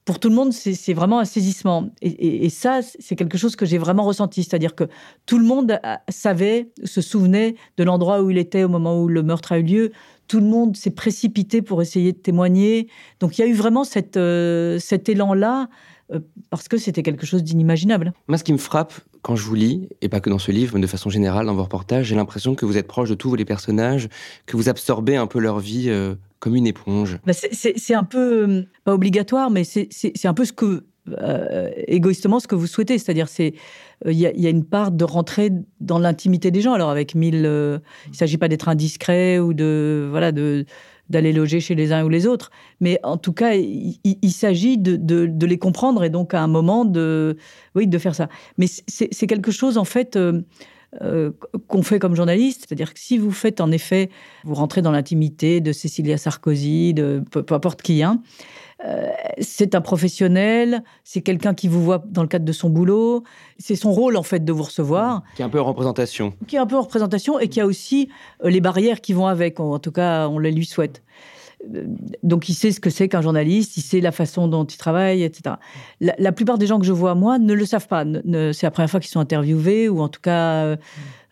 pour 0.04 0.19
tout 0.19 0.28
le 0.28 0.34
monde, 0.34 0.52
c'est 0.52 0.94
vraiment 0.94 1.20
un 1.20 1.25
saisissement. 1.25 1.90
Et, 2.00 2.50
ça, 2.50 2.81
c'est 2.82 3.14
quelque 3.14 3.38
chose 3.38 3.54
que 3.54 3.64
j'ai 3.64 3.78
vraiment 3.78 4.02
ressenti. 4.02 4.43
C'est-à-dire 4.43 4.75
que 4.75 4.84
tout 5.26 5.38
le 5.38 5.44
monde 5.44 5.78
savait, 6.08 6.70
se 6.82 7.00
souvenait 7.00 7.54
de 7.76 7.84
l'endroit 7.84 8.20
où 8.20 8.31
il 8.31 8.38
était 8.38 8.64
au 8.64 8.69
moment 8.69 9.00
où 9.00 9.06
le 9.06 9.22
meurtre 9.22 9.52
a 9.52 9.58
eu 9.58 9.62
lieu. 9.62 9.93
Tout 10.26 10.40
le 10.40 10.46
monde 10.46 10.76
s'est 10.76 10.90
précipité 10.90 11.62
pour 11.62 11.82
essayer 11.82 12.12
de 12.12 12.19
témoigner. 12.19 12.88
Donc 13.20 13.38
il 13.38 13.43
y 13.43 13.44
a 13.44 13.46
eu 13.46 13.55
vraiment 13.55 13.84
euh, 14.17 14.79
cet 14.81 15.08
élan-là 15.08 15.69
euh, 16.12 16.19
parce 16.50 16.67
que 16.67 16.79
c'était 16.79 17.05
quelque 17.05 17.27
chose 17.27 17.44
d'inimaginable. 17.44 18.12
Moi, 18.27 18.38
ce 18.38 18.44
qui 18.44 18.53
me 18.53 18.58
frappe 18.58 18.94
quand 19.22 19.36
je 19.36 19.44
vous 19.44 19.55
lis, 19.55 19.88
et 20.00 20.08
pas 20.08 20.19
que 20.19 20.31
dans 20.31 20.41
ce 20.41 20.50
livre, 20.50 20.74
mais 20.74 20.81
de 20.81 20.86
façon 20.88 21.10
générale 21.10 21.46
dans 21.46 21.55
vos 21.55 21.62
reportages, 21.62 22.06
j'ai 22.06 22.17
l'impression 22.17 22.56
que 22.56 22.67
vous 22.67 22.77
êtes 22.77 22.88
proche 22.88 23.08
de 23.08 23.15
tous 23.15 23.36
les 23.36 23.44
personnages, 23.44 24.08
que 24.46 24.56
vous 24.56 24.69
absorbez 24.69 25.15
un 25.15 25.29
peu 25.29 25.38
leur 25.38 25.60
vie 25.60 25.88
euh, 25.91 26.17
comme 26.43 26.56
une 26.56 26.67
éponge. 26.67 27.19
Bah, 27.25 27.32
c'est 27.32 27.94
un 27.94 28.03
peu, 28.03 28.49
euh, 28.49 28.63
pas 28.84 28.93
obligatoire, 28.93 29.49
mais 29.49 29.63
c'est 29.63 30.27
un 30.27 30.34
peu 30.34 30.44
ce 30.44 30.53
que, 30.53 30.84
égoïstement, 31.87 32.41
ce 32.41 32.49
que 32.49 32.56
vous 32.56 32.67
souhaitez. 32.67 32.99
C'est-à-dire, 32.99 33.29
c'est 33.29 33.55
il 34.05 34.19
y, 34.19 34.27
a 34.27 34.51
une 34.51 34.65
part 34.65 34.91
de 34.91 35.05
rentrer 35.05 35.53
dans 35.81 36.01
l'intimité 36.01 36.51
des 36.51 36.61
gens. 36.61 36.72
Alors, 36.72 36.91
avec 36.91 37.15
mille, 37.15 37.37
il 37.37 38.11
ne 38.11 38.15
s'agit 38.17 38.39
pas 38.39 38.49
d'être 38.49 38.69
indiscret 38.69 39.39
ou 39.39 39.55
de, 39.55 40.08
voilà, 40.11 40.32
de 40.32 40.67
d'aller 41.13 41.32
loger 41.32 41.61
chez 41.61 41.77
les 41.77 41.93
uns 41.93 42.05
ou 42.05 42.08
les 42.08 42.27
autres. 42.27 42.51
Mais 42.81 42.99
en 43.05 43.19
tout 43.19 43.32
cas, 43.32 43.55
il, 43.55 44.32
s'agit 44.32 44.79
de, 44.79 45.46
les 45.46 45.58
comprendre 45.58 46.03
et 46.03 46.11
donc 46.11 46.34
à 46.34 46.43
un 46.43 46.49
moment 46.49 46.84
de, 46.84 47.37
oui, 47.77 47.87
de 47.87 47.99
faire 47.99 48.17
ça. 48.17 48.29
Mais 48.58 48.67
c'est 48.67 49.27
quelque 49.29 49.53
chose 49.53 49.79
en 49.79 49.84
fait. 49.84 50.17
Euh, 50.17 50.43
euh, 51.01 51.31
qu'on 51.69 51.82
fait 51.82 51.99
comme 51.99 52.15
journaliste, 52.15 52.67
c'est-à-dire 52.67 52.93
que 52.93 53.01
si 53.01 53.17
vous 53.17 53.31
faites 53.31 53.63
en 53.63 53.70
effet, 53.70 54.11
vous 54.44 54.55
rentrez 54.55 54.82
dans 54.82 54.91
l'intimité 54.91 55.63
de 55.63 55.72
Cécilia 55.72 56.19
Sarkozy, 56.19 56.93
de 56.93 57.25
peu, 57.31 57.44
importe 57.55 57.81
qui, 57.81 58.03
hein, 58.03 58.20
euh, 58.84 59.08
c'est 59.41 59.75
un 59.75 59.81
professionnel, 59.81 60.84
c'est 61.03 61.22
quelqu'un 61.22 61.55
qui 61.55 61.67
vous 61.67 61.82
voit 61.82 62.05
dans 62.11 62.20
le 62.20 62.29
cadre 62.29 62.44
de 62.44 62.53
son 62.53 62.69
boulot, 62.69 63.25
c'est 63.58 63.75
son 63.75 63.91
rôle 63.91 64.19
en 64.19 64.22
fait 64.22 64.44
de 64.44 64.53
vous 64.53 64.65
recevoir. 64.65 65.22
Qui 65.34 65.41
est 65.41 65.46
un 65.46 65.49
peu 65.49 65.61
en 65.61 65.65
représentation. 65.65 66.34
Qui 66.46 66.56
est 66.56 66.58
un 66.61 66.67
peu 66.67 66.77
en 66.77 66.82
représentation 66.82 67.39
et 67.39 67.49
qui 67.49 67.63
a 67.63 67.67
aussi 67.67 68.11
les 68.44 68.61
barrières 68.61 69.01
qui 69.01 69.15
vont 69.15 69.27
avec, 69.27 69.61
en 69.61 69.79
tout 69.79 69.93
cas 69.93 70.29
on 70.29 70.39
les 70.39 70.53
lui 70.53 70.67
souhaite 70.67 71.03
donc 72.22 72.48
il 72.48 72.54
sait 72.54 72.72
ce 72.72 72.81
que 72.81 72.90
c'est 72.90 73.08
qu'un 73.08 73.22
journaliste, 73.22 73.76
il 73.76 73.82
sait 73.82 74.00
la 74.00 74.12
façon 74.12 74.48
dont 74.48 74.64
il 74.64 74.76
travaille, 74.76 75.22
etc. 75.22 75.56
La, 76.00 76.32
plupart 76.32 76.58
des 76.58 76.66
gens 76.66 76.78
que 76.78 76.86
je 76.86 76.92
vois, 76.92 77.14
moi, 77.14 77.38
ne 77.38 77.54
le 77.54 77.64
savent 77.64 77.86
pas. 77.86 78.04
c'est 78.04 78.62
la 78.64 78.70
première 78.70 78.90
fois 78.90 79.00
qu'ils 79.00 79.10
sont 79.10 79.20
interviewés, 79.20 79.88
ou 79.88 80.00
en 80.00 80.08
tout 80.08 80.20
cas 80.20 80.64
euh, 80.64 80.76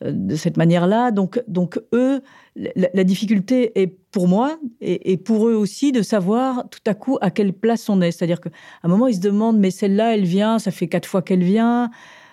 de 0.03 0.37
cette 0.37 0.57
manière-là. 0.57 1.11
Donc, 1.11 1.43
donc 1.49 1.81
eux, 1.93 2.23
la, 2.57 3.05
difficulté 3.05 3.81
est 3.81 3.89
pour 4.13 4.29
moi, 4.29 4.59
et, 4.81 5.17
pour 5.17 5.49
eux 5.49 5.55
aussi, 5.55 5.93
de 5.93 6.03
savoir 6.03 6.69
tout 6.71 6.81
à 6.87 6.95
coup 6.95 7.19
à 7.21 7.31
quelle 7.31 7.53
place 7.53 7.89
on 7.89 8.01
est. 8.01 8.13
C'est-à-dire 8.13 8.41
qu'à 8.41 8.51
un 8.83 8.89
moment, 8.89 9.09
ils 9.09 9.17
se 9.17 9.21
demandent, 9.21 9.59
mais 9.59 9.71
celle-là, 9.71 10.15
elle 10.15 10.25
vient, 10.25 10.59
ça 10.59 10.71
fait 10.71 10.87
quatre 10.87 11.07
fois 11.07 11.23
qu'elle 11.23 11.43
vient. 11.43 11.91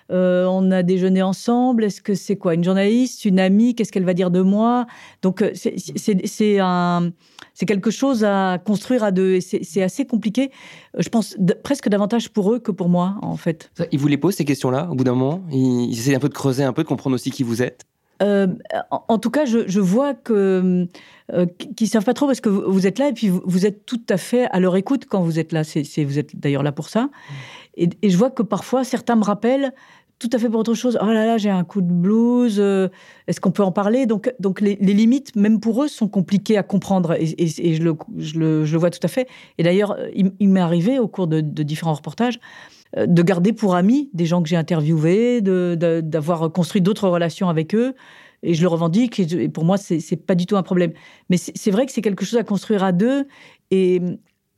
on 0.08 0.70
a 0.70 0.82
déjeuné 0.82 1.22
ensemble. 1.22 1.84
Est-ce 1.84 2.00
que 2.00 2.14
c'est 2.14 2.36
quoi? 2.36 2.54
Une 2.54 2.64
journaliste, 2.64 3.24
une 3.24 3.40
amie 3.40 3.74
Qu'est-ce 3.74 3.92
qu'elle 3.92 4.04
va 4.04 4.14
dire 4.14 4.30
de 4.30 4.40
moi? 4.40 4.86
Donc, 5.22 5.44
c'est 5.54 6.58
un 6.60 7.10
c'est 7.58 7.66
quelque 7.66 7.90
chose 7.90 8.22
à 8.22 8.58
construire 8.64 9.02
à 9.02 9.10
deux. 9.10 9.40
C'est 9.40 9.82
assez 9.82 10.04
compliqué, 10.06 10.52
je 10.96 11.08
pense, 11.08 11.36
presque 11.64 11.88
davantage 11.88 12.28
pour 12.30 12.54
eux 12.54 12.60
que 12.60 12.70
pour 12.70 12.88
moi, 12.88 13.16
en 13.20 13.36
fait. 13.36 13.72
Ils 13.90 13.98
vous 13.98 14.06
les 14.06 14.16
posent, 14.16 14.36
ces 14.36 14.44
questions-là, 14.44 14.88
au 14.92 14.94
bout 14.94 15.02
d'un 15.02 15.14
moment? 15.14 15.42
Ils, 15.50 15.90
essaient 15.90 16.14
un 16.14 16.20
peu 16.20 16.28
de 16.28 16.34
creuser, 16.34 16.62
un 16.62 16.72
peu 16.72 16.84
de 16.84 16.88
comprendre 16.88 17.14
aussi 17.14 17.32
qui 17.32 17.42
vous 17.42 17.60
êtes? 17.60 17.82
Euh, 18.22 18.46
en, 18.92 19.18
tout 19.18 19.30
cas, 19.30 19.44
je, 19.44 19.80
vois 19.80 20.14
que 20.14 20.86
euh, 21.32 21.46
qu'ils 21.76 21.88
savent 21.88 22.04
pas 22.04 22.14
trop 22.14 22.26
parce 22.26 22.40
que 22.40 22.48
vous, 22.48 22.86
êtes 22.86 23.00
là 23.00 23.08
et 23.08 23.12
puis 23.12 23.28
vous, 23.28 23.66
êtes 23.66 23.84
tout 23.86 24.02
à 24.08 24.18
fait 24.18 24.46
à 24.52 24.60
leur 24.60 24.76
écoute 24.76 25.06
quand 25.08 25.22
vous 25.22 25.40
êtes 25.40 25.50
là. 25.50 25.64
C'est, 25.64 26.04
vous 26.04 26.20
êtes 26.20 26.38
d'ailleurs 26.38 26.62
là 26.62 26.70
pour 26.70 26.88
ça. 26.88 27.10
Et, 27.76 27.88
et, 28.02 28.10
je 28.10 28.16
vois 28.16 28.30
que 28.30 28.44
parfois 28.44 28.84
certains 28.84 29.16
me 29.16 29.24
rappellent 29.24 29.72
tout 30.18 30.30
à 30.32 30.38
fait 30.38 30.48
pour 30.48 30.60
autre 30.60 30.74
chose. 30.74 30.98
Oh 31.00 31.06
là 31.06 31.24
là, 31.24 31.38
j'ai 31.38 31.50
un 31.50 31.64
coup 31.64 31.80
de 31.80 31.92
blues. 31.92 32.56
Euh, 32.58 32.88
est-ce 33.26 33.40
qu'on 33.40 33.52
peut 33.52 33.62
en 33.62 33.72
parler? 33.72 34.06
Donc, 34.06 34.32
donc 34.40 34.60
les, 34.60 34.74
limites, 34.76 35.36
même 35.36 35.60
pour 35.60 35.82
eux, 35.84 35.88
sont 35.88 36.08
compliquées 36.08 36.56
à 36.56 36.62
comprendre. 36.62 37.16
Et, 37.18 37.46
je, 37.46 37.82
le, 37.82 37.96
je, 38.16 38.38
le, 38.38 38.64
je, 38.64 38.72
le, 38.72 38.78
vois 38.78 38.90
tout 38.90 39.00
à 39.02 39.08
fait. 39.08 39.28
Et 39.58 39.62
d'ailleurs, 39.62 39.96
il, 40.14 40.48
m'est 40.48 40.60
arrivé 40.60 40.98
au 40.98 41.06
cours 41.06 41.28
de, 41.28 41.40
différents 41.40 41.94
reportages 41.94 42.40
euh, 42.96 43.06
de 43.06 43.22
garder 43.22 43.52
pour 43.52 43.76
amis 43.76 44.10
des 44.12 44.26
gens 44.26 44.42
que 44.42 44.48
j'ai 44.48 44.56
interviewés, 44.56 45.40
d'avoir 45.40 46.50
construit 46.52 46.80
d'autres 46.80 47.08
relations 47.08 47.48
avec 47.48 47.74
eux. 47.74 47.94
Et 48.42 48.54
je 48.54 48.62
le 48.62 48.68
revendique. 48.68 49.20
Et, 49.20 49.48
pour 49.48 49.64
moi, 49.64 49.76
c'est 49.76 50.16
pas 50.16 50.34
du 50.34 50.46
tout 50.46 50.56
un 50.56 50.64
problème. 50.64 50.92
Mais 51.30 51.36
c'est 51.36 51.70
vrai 51.70 51.86
que 51.86 51.92
c'est 51.92 52.02
quelque 52.02 52.24
chose 52.24 52.38
à 52.38 52.44
construire 52.44 52.82
à 52.82 52.90
deux. 52.90 53.26
Et 53.70 54.00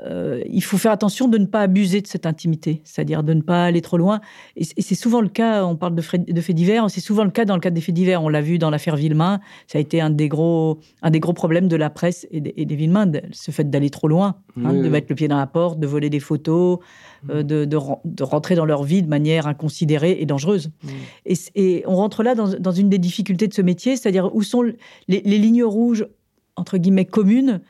euh, 0.04 0.42
il 0.48 0.62
faut 0.62 0.78
faire 0.78 0.92
attention 0.92 1.28
de 1.28 1.38
ne 1.38 1.46
pas 1.46 1.60
abuser 1.60 2.00
de 2.00 2.06
cette 2.06 2.26
intimité, 2.26 2.80
c'est-à-dire 2.84 3.22
de 3.22 3.34
ne 3.34 3.42
pas 3.42 3.64
aller 3.64 3.80
trop 3.80 3.98
loin. 3.98 4.20
Et, 4.56 4.64
c'est 4.64 4.94
souvent 4.94 5.20
le 5.20 5.28
cas, 5.28 5.64
on 5.64 5.76
parle 5.76 5.94
de, 5.94 6.00
faits 6.02 6.50
divers, 6.52 6.90
c'est 6.90 7.00
souvent 7.00 7.24
le 7.24 7.30
cas 7.30 7.44
dans 7.44 7.54
le 7.54 7.60
cadre 7.60 7.74
des 7.74 7.80
faits 7.80 7.94
divers. 7.94 8.22
On 8.22 8.28
l'a 8.28 8.40
vu 8.40 8.58
dans 8.58 8.70
l'affaire 8.70 8.96
Villemain, 8.96 9.40
ça 9.66 9.78
a 9.78 9.80
été 9.80 10.00
un 10.00 10.10
des 10.10 10.28
gros, 10.28 10.78
un 11.02 11.10
des 11.10 11.20
gros 11.20 11.32
problèmes 11.32 11.68
de 11.68 11.76
la 11.76 11.90
presse 11.90 12.26
et 12.30 12.40
des, 12.40 12.54
et 12.56 12.64
des 12.64 12.76
Villemain, 12.76 13.10
ce 13.32 13.50
fait 13.50 13.68
d'aller 13.68 13.90
trop 13.90 14.08
loin, 14.08 14.36
hein, 14.62 14.72
de 14.72 14.88
mettre 14.88 15.06
le 15.10 15.14
pied 15.14 15.28
dans 15.28 15.38
la 15.38 15.46
porte, 15.46 15.78
de 15.78 15.86
voler 15.86 16.10
des 16.10 16.20
photos, 16.20 16.78
euh, 17.28 17.42
de, 17.42 17.64
de, 17.64 18.22
rentrer 18.22 18.54
dans 18.54 18.64
leur 18.66 18.84
vie 18.84 19.02
de 19.02 19.08
manière 19.08 19.46
inconsidérée 19.46 20.16
et 20.20 20.26
dangereuse. 20.26 20.70
Et, 21.26 21.82
on 21.86 21.96
rentre 21.96 22.22
là 22.22 22.34
dans, 22.34 22.72
une 22.72 22.88
des 22.88 22.98
difficultés 22.98 23.48
de 23.48 23.54
ce 23.54 23.62
métier, 23.62 23.96
c'est-à-dire 23.96 24.34
où 24.34 24.42
sont 24.42 24.62
les, 24.62 24.74
les 25.08 25.38
lignes 25.38 25.64
rouges, 25.64 26.06
entre 26.56 26.78
guillemets, 26.78 27.04
communes 27.04 27.60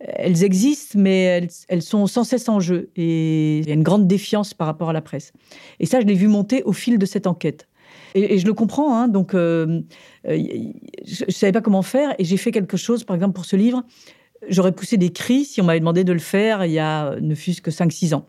elles 0.00 0.44
existent, 0.44 0.98
mais 0.98 1.48
elles, 1.68 1.82
sont 1.82 2.06
sans 2.06 2.24
cesse 2.24 2.48
en 2.48 2.60
jeu. 2.60 2.90
Et 2.96 3.58
il 3.58 3.68
y 3.68 3.70
a 3.70 3.74
une 3.74 3.82
grande 3.82 4.06
défiance 4.06 4.54
par 4.54 4.66
rapport 4.66 4.90
à 4.90 4.92
la 4.92 5.00
presse. 5.00 5.32
Et 5.80 5.86
ça, 5.86 6.00
je 6.00 6.06
l'ai 6.06 6.14
vu 6.14 6.28
monter 6.28 6.62
au 6.64 6.72
fil 6.72 6.98
de 6.98 7.06
cette 7.06 7.26
enquête. 7.26 7.68
Et, 8.14 8.38
je 8.38 8.46
le 8.46 8.54
comprends, 8.54 8.96
hein, 8.96 9.08
donc 9.08 9.34
euh, 9.34 9.80
euh, 10.26 10.38
je 11.04 11.24
ne 11.26 11.30
savais 11.30 11.52
pas 11.52 11.60
comment 11.60 11.82
faire, 11.82 12.14
et 12.18 12.24
j'ai 12.24 12.36
fait 12.36 12.50
quelque 12.50 12.76
chose, 12.76 13.04
par 13.04 13.14
exemple, 13.14 13.34
pour 13.34 13.44
ce 13.44 13.56
livre. 13.56 13.82
J'aurais 14.48 14.72
poussé 14.72 14.96
des 14.96 15.10
cris 15.10 15.44
si 15.44 15.60
on 15.60 15.64
m'avait 15.64 15.80
demandé 15.80 16.04
de 16.04 16.12
le 16.12 16.18
faire 16.18 16.64
il 16.64 16.72
y 16.72 16.78
a 16.78 17.16
ne 17.20 17.34
fût-ce 17.34 17.62
que 17.62 17.70
5-6 17.70 18.14
ans, 18.14 18.26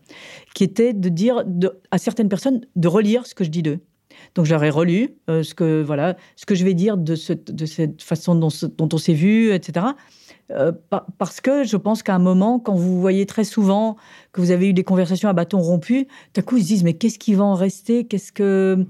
qui 0.54 0.64
était 0.64 0.92
de 0.92 1.08
dire 1.08 1.44
à 1.90 1.98
certaines 1.98 2.28
personnes 2.28 2.62
de 2.74 2.88
relire 2.88 3.26
ce 3.26 3.34
que 3.34 3.44
je 3.44 3.50
dis 3.50 3.62
d'eux. 3.62 3.80
Donc 4.36 4.44
j'aurais 4.44 4.68
relu 4.68 5.14
euh, 5.30 5.42
ce 5.42 5.54
que 5.54 5.82
voilà 5.82 6.14
ce 6.36 6.44
que 6.44 6.54
je 6.54 6.62
vais 6.62 6.74
dire 6.74 6.98
de, 6.98 7.16
de 7.50 7.66
cette 7.66 8.02
façon 8.02 8.34
dont, 8.34 8.50
on 8.92 8.98
s'est 8.98 9.14
vu, 9.14 9.52
etc. 9.52 9.86
Euh, 10.52 10.72
parce 11.18 11.40
que 11.40 11.64
je 11.64 11.76
pense 11.76 12.02
qu'à 12.02 12.14
un 12.14 12.20
moment, 12.20 12.60
quand 12.60 12.74
vous 12.74 13.00
voyez 13.00 13.24
très 13.24 13.44
souvent 13.44 13.96
que 14.32 14.42
vous 14.42 14.50
avez 14.50 14.68
eu 14.68 14.72
des 14.74 14.84
conversations 14.84 15.30
à 15.30 15.32
bâton 15.32 15.58
rompu, 15.58 16.06
d'un 16.34 16.42
coup 16.42 16.58
ils 16.58 16.62
se 16.62 16.68
disent 16.68 16.84
mais 16.84 16.92
qu'est-ce 16.92 17.18
qui 17.18 17.32
va 17.32 17.44
en 17.44 17.54
rester? 17.54 18.04
Qu'est-ce 18.04 18.30
que 18.30 18.86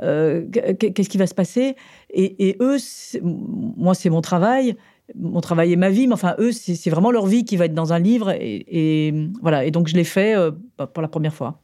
euh, 0.00 0.46
qu'est-ce 0.78 1.08
qui 1.08 1.18
va 1.18 1.26
se 1.26 1.34
passer? 1.34 1.74
Et, 2.10 2.56
eux, 2.60 2.76
moi 3.22 3.94
c'est 3.96 4.10
mon 4.10 4.20
travail, 4.20 4.76
mon 5.16 5.40
travail 5.40 5.72
et 5.72 5.76
ma 5.76 5.90
vie, 5.90 6.06
mais 6.06 6.14
enfin 6.14 6.36
eux 6.38 6.52
c'est 6.52 6.88
vraiment 6.90 7.10
leur 7.10 7.26
vie 7.26 7.44
qui 7.44 7.56
va 7.56 7.64
être 7.64 7.74
dans 7.74 7.92
un 7.92 7.98
livre 7.98 8.30
et, 8.30 9.12
voilà. 9.42 9.64
Et 9.64 9.72
donc 9.72 9.88
je 9.88 9.96
l'ai 9.96 10.04
fait 10.04 10.36
euh, 10.36 10.52
pour 10.76 11.02
la 11.02 11.08
première 11.08 11.34
fois. 11.34 11.60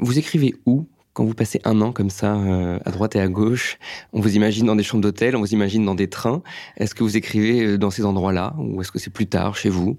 vous 0.00 0.18
écrivez 0.18 0.54
où? 0.64 0.86
Quand 1.14 1.24
vous 1.24 1.34
passez 1.34 1.60
un 1.64 1.80
an 1.80 1.92
comme 1.92 2.10
ça, 2.10 2.34
euh, 2.34 2.78
à 2.84 2.90
droite 2.90 3.16
et 3.16 3.20
à 3.20 3.28
gauche, 3.28 3.78
on 4.12 4.20
vous 4.20 4.36
imagine 4.36 4.66
dans 4.66 4.76
des 4.76 4.82
chambres 4.82 5.02
d'hôtel, 5.02 5.36
on 5.36 5.40
vous 5.40 5.54
imagine 5.54 5.84
dans 5.84 5.94
des 5.94 6.10
trains. 6.10 6.42
Est-ce 6.76 6.94
que 6.94 7.04
vous 7.04 7.16
écrivez 7.16 7.64
euh, 7.64 7.78
dans 7.78 7.90
ces 7.90 8.04
endroits-là 8.04 8.54
ou 8.58 8.80
est-ce 8.82 8.92
que 8.92 8.98
c'est 8.98 9.12
plus 9.12 9.26
tard 9.26 9.56
chez 9.56 9.70
vous? 9.70 9.96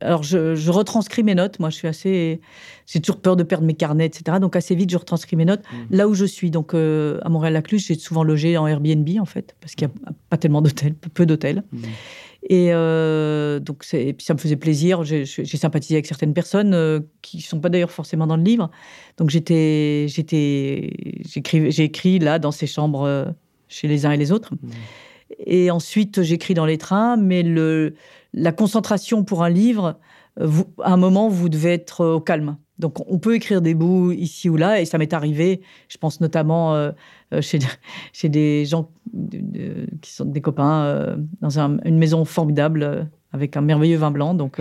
Alors, 0.00 0.22
je, 0.22 0.70
retranscris 0.70 1.22
mes 1.22 1.34
notes. 1.34 1.58
Moi, 1.58 1.70
je 1.70 1.76
suis 1.76 1.88
assez. 1.88 2.40
J'ai 2.86 3.00
toujours 3.00 3.20
peur 3.20 3.36
de 3.36 3.42
perdre 3.42 3.66
mes 3.66 3.74
carnets, 3.74 4.06
etc. 4.06 4.38
Donc, 4.40 4.56
assez 4.56 4.74
vite, 4.74 4.90
je 4.90 4.96
retranscris 4.96 5.36
mes 5.36 5.44
notes 5.44 5.62
mmh. 5.62 5.96
là 5.96 6.06
où 6.06 6.14
je 6.14 6.24
suis. 6.24 6.50
Donc, 6.50 6.74
euh, 6.74 7.18
à 7.22 7.28
Montréal-la-Cluse, 7.28 7.86
j'ai 7.86 7.94
souvent 7.94 8.22
logé 8.22 8.56
en 8.56 8.66
Airbnb, 8.66 9.08
en 9.20 9.24
fait, 9.24 9.56
parce 9.60 9.74
qu'il 9.74 9.88
n'y 9.88 9.94
a 10.06 10.12
pas 10.28 10.36
tellement 10.36 10.62
d'hôtels, 10.62 10.94
peu 10.94 11.26
d'hôtels. 11.26 11.64
Mmh. 11.72 11.78
Et 12.46 12.68
euh, 12.72 13.58
donc, 13.58 13.86
puis 13.88 14.14
ça 14.20 14.34
me 14.34 14.38
faisait 14.38 14.56
plaisir. 14.56 15.02
J'ai 15.02 15.24
sympathisé 15.24 15.94
avec 15.94 16.06
certaines 16.06 16.34
personnes 16.34 16.74
euh, 16.74 17.00
qui 17.22 17.38
ne 17.38 17.42
sont 17.42 17.60
pas 17.60 17.70
d'ailleurs 17.70 17.90
forcément 17.90 18.26
dans 18.26 18.36
le 18.36 18.42
livre. 18.42 18.70
Donc, 19.16 19.30
j'étais, 19.30 20.06
j'étais, 20.08 20.92
j'ai 21.24 21.84
écrit 21.84 22.18
là, 22.18 22.38
dans 22.38 22.52
ces 22.52 22.66
chambres, 22.66 23.04
euh, 23.04 23.24
chez 23.68 23.88
les 23.88 24.04
uns 24.04 24.12
et 24.12 24.18
les 24.18 24.30
autres. 24.30 24.54
Mmh. 24.54 24.70
Et 25.46 25.70
ensuite, 25.70 26.22
j'écris 26.22 26.52
dans 26.52 26.66
les 26.66 26.76
trains, 26.76 27.16
mais 27.16 27.42
le, 27.42 27.94
la 28.34 28.52
concentration 28.52 29.24
pour 29.24 29.42
un 29.42 29.48
livre, 29.48 29.98
vous, 30.38 30.66
à 30.82 30.92
un 30.92 30.96
moment, 30.98 31.28
vous 31.28 31.48
devez 31.48 31.72
être 31.72 32.04
au 32.04 32.20
calme. 32.20 32.58
Donc, 32.78 33.08
on 33.08 33.18
peut 33.18 33.34
écrire 33.34 33.60
des 33.60 33.74
bouts 33.74 34.12
ici 34.12 34.48
ou 34.48 34.56
là, 34.56 34.80
et 34.80 34.84
ça 34.84 34.98
m'est 34.98 35.12
arrivé. 35.12 35.60
Je 35.88 35.96
pense 35.96 36.20
notamment 36.20 36.74
euh, 36.74 36.90
euh, 37.32 37.40
chez, 37.40 37.58
chez 38.12 38.28
des 38.28 38.64
gens 38.64 38.90
qui 40.02 40.10
sont 40.10 40.24
des 40.24 40.40
copains 40.40 40.82
euh, 40.84 41.16
dans 41.40 41.58
une 41.58 41.98
maison 41.98 42.24
formidable 42.24 43.08
avec 43.32 43.56
un 43.56 43.60
merveilleux 43.60 43.96
vin 43.96 44.10
blanc. 44.10 44.34
Donc, 44.34 44.60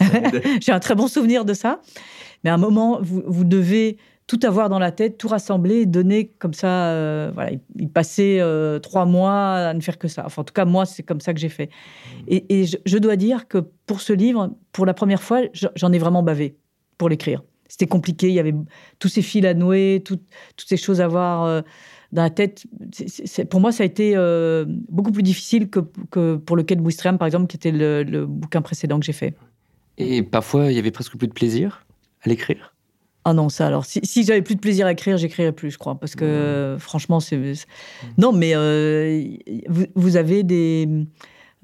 j'ai 0.60 0.72
un 0.72 0.80
très 0.80 0.94
bon 0.94 1.06
souvenir 1.06 1.44
de 1.44 1.54
ça. 1.54 1.80
Mais 2.42 2.50
à 2.50 2.54
un 2.54 2.58
moment, 2.58 2.98
vous, 3.00 3.22
vous, 3.26 3.44
devez 3.44 3.96
tout 4.26 4.40
avoir 4.42 4.68
dans 4.68 4.80
la 4.80 4.90
tête, 4.90 5.18
tout 5.18 5.28
rassembler, 5.28 5.86
donner 5.86 6.32
comme 6.40 6.54
ça. 6.54 7.30
voilà, 7.32 7.52
il 7.76 7.88
passait 7.90 8.40
trois 8.82 9.06
mois 9.06 9.54
à 9.54 9.74
ne 9.74 9.80
faire 9.80 9.98
que 9.98 10.08
ça. 10.08 10.24
Enfin, 10.26 10.42
en 10.42 10.44
tout 10.44 10.54
cas, 10.54 10.64
moi, 10.64 10.84
c'est 10.84 11.04
comme 11.04 11.20
ça 11.20 11.32
que 11.32 11.38
j'ai 11.38 11.48
fait. 11.48 11.70
Et, 12.26 12.64
je 12.64 12.98
dois 12.98 13.14
dire 13.14 13.46
que 13.46 13.58
pour 13.86 14.00
ce 14.00 14.12
livre, 14.12 14.50
pour 14.72 14.86
la 14.86 14.94
première 14.94 15.22
fois, 15.22 15.42
j'en 15.52 15.92
ai 15.92 15.98
vraiment 15.98 16.24
bavé 16.24 16.56
pour 16.98 17.08
l'écrire 17.08 17.42
c'était 17.72 17.86
compliqué. 17.86 18.28
Il 18.28 18.34
y 18.34 18.38
avait 18.38 18.54
tous 18.98 19.08
ces 19.08 19.22
fils 19.22 19.46
à 19.46 19.54
nouer, 19.54 20.02
toutes 20.04 20.20
ces 20.58 20.76
choses 20.76 21.00
à 21.00 21.08
voir 21.08 21.44
euh, 21.44 21.62
dans 22.12 22.20
la 22.20 22.28
tête. 22.28 22.66
pour 23.48 23.60
moi, 23.60 23.72
ça 23.72 23.82
a 23.82 23.86
été 23.86 24.12
euh, 24.14 24.66
beaucoup 24.68 25.10
plus 25.10 25.22
difficile 25.22 25.70
que, 25.70 25.80
que, 26.10 26.36
pour 26.36 26.54
le 26.54 26.64
Quai 26.64 26.76
de 26.76 26.82
Bouistreham, 26.82 27.16
par 27.16 27.24
exemple, 27.24 27.46
qui 27.46 27.56
était 27.56 27.72
le, 27.72 28.26
bouquin 28.26 28.60
précédent 28.60 29.00
que 29.00 29.06
j'ai 29.06 29.14
fait. 29.14 29.34
Et 29.96 30.22
parfois, 30.22 30.70
il 30.70 30.76
y 30.76 30.78
avait 30.78 30.90
presque 30.90 31.16
plus 31.16 31.28
de 31.28 31.32
plaisir 31.32 31.86
à 32.20 32.28
l'écrire? 32.28 32.74
Ah 33.24 33.32
non, 33.32 33.48
ça 33.48 33.68
alors. 33.68 33.86
Si, 33.86 34.22
j'avais 34.22 34.42
plus 34.42 34.56
de 34.56 34.60
plaisir 34.60 34.86
à 34.86 34.92
écrire, 34.92 35.16
j'écrirais 35.16 35.52
plus, 35.52 35.70
je 35.70 35.78
crois. 35.78 35.98
Parce 35.98 36.14
que 36.14 36.76
franchement, 36.78 37.20
c'est. 37.20 37.40
Non, 38.18 38.32
mais 38.32 38.52
euh, 38.54 39.24
vous, 39.94 40.16
avez 40.16 40.42
des. 40.42 40.86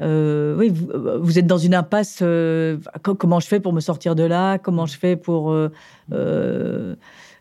Euh, 0.00 0.56
oui, 0.56 0.72
euh, 0.94 1.18
vous, 1.18 1.38
êtes 1.38 1.46
dans 1.46 1.58
une 1.58 1.74
impasse. 1.74 2.20
Euh, 2.22 2.78
comment 3.02 3.40
je 3.40 3.46
fais 3.46 3.60
pour 3.60 3.72
me 3.72 3.80
sortir 3.80 4.14
de 4.14 4.22
là? 4.22 4.58
Comment 4.58 4.86
je 4.86 4.96
fais 4.96 5.16
pour 5.16 5.54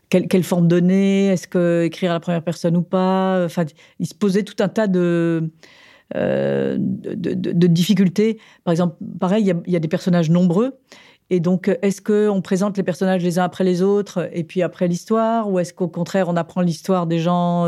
quelle, 0.08 0.42
forme 0.42 0.68
donner? 0.68 1.28
Est-ce 1.28 1.46
que 1.46 1.84
écrire 1.84 2.10
à 2.10 2.14
la 2.14 2.20
première 2.20 2.42
personne 2.42 2.76
ou 2.76 2.82
pas? 2.82 3.44
Enfin, 3.44 3.64
il 3.98 4.06
se 4.06 4.14
posait 4.14 4.42
tout 4.42 4.60
un 4.62 4.68
tas 4.68 4.86
de 4.86 5.50
de, 6.14 7.66
difficultés. 7.66 8.38
Par 8.64 8.72
exemple, 8.72 8.96
pareil, 9.20 9.52
il 9.66 9.72
y, 9.72 9.76
a, 9.76 9.80
des 9.80 9.88
personnages 9.88 10.30
nombreux. 10.30 10.78
Et 11.30 11.40
donc, 11.40 11.70
est-ce 11.82 12.00
qu'on 12.00 12.40
présente 12.40 12.76
les 12.76 12.82
personnages 12.82 13.22
les 13.22 13.38
uns 13.38 13.44
après 13.44 13.64
les 13.64 13.82
autres 13.82 14.28
et 14.32 14.44
puis 14.44 14.62
après 14.62 14.88
l'histoire 14.88 15.50
Ou 15.50 15.58
est-ce 15.58 15.74
qu'au 15.74 15.88
contraire, 15.88 16.28
on 16.28 16.36
apprend 16.36 16.62
l'histoire 16.62 17.06
des 17.06 17.18
gens 17.18 17.66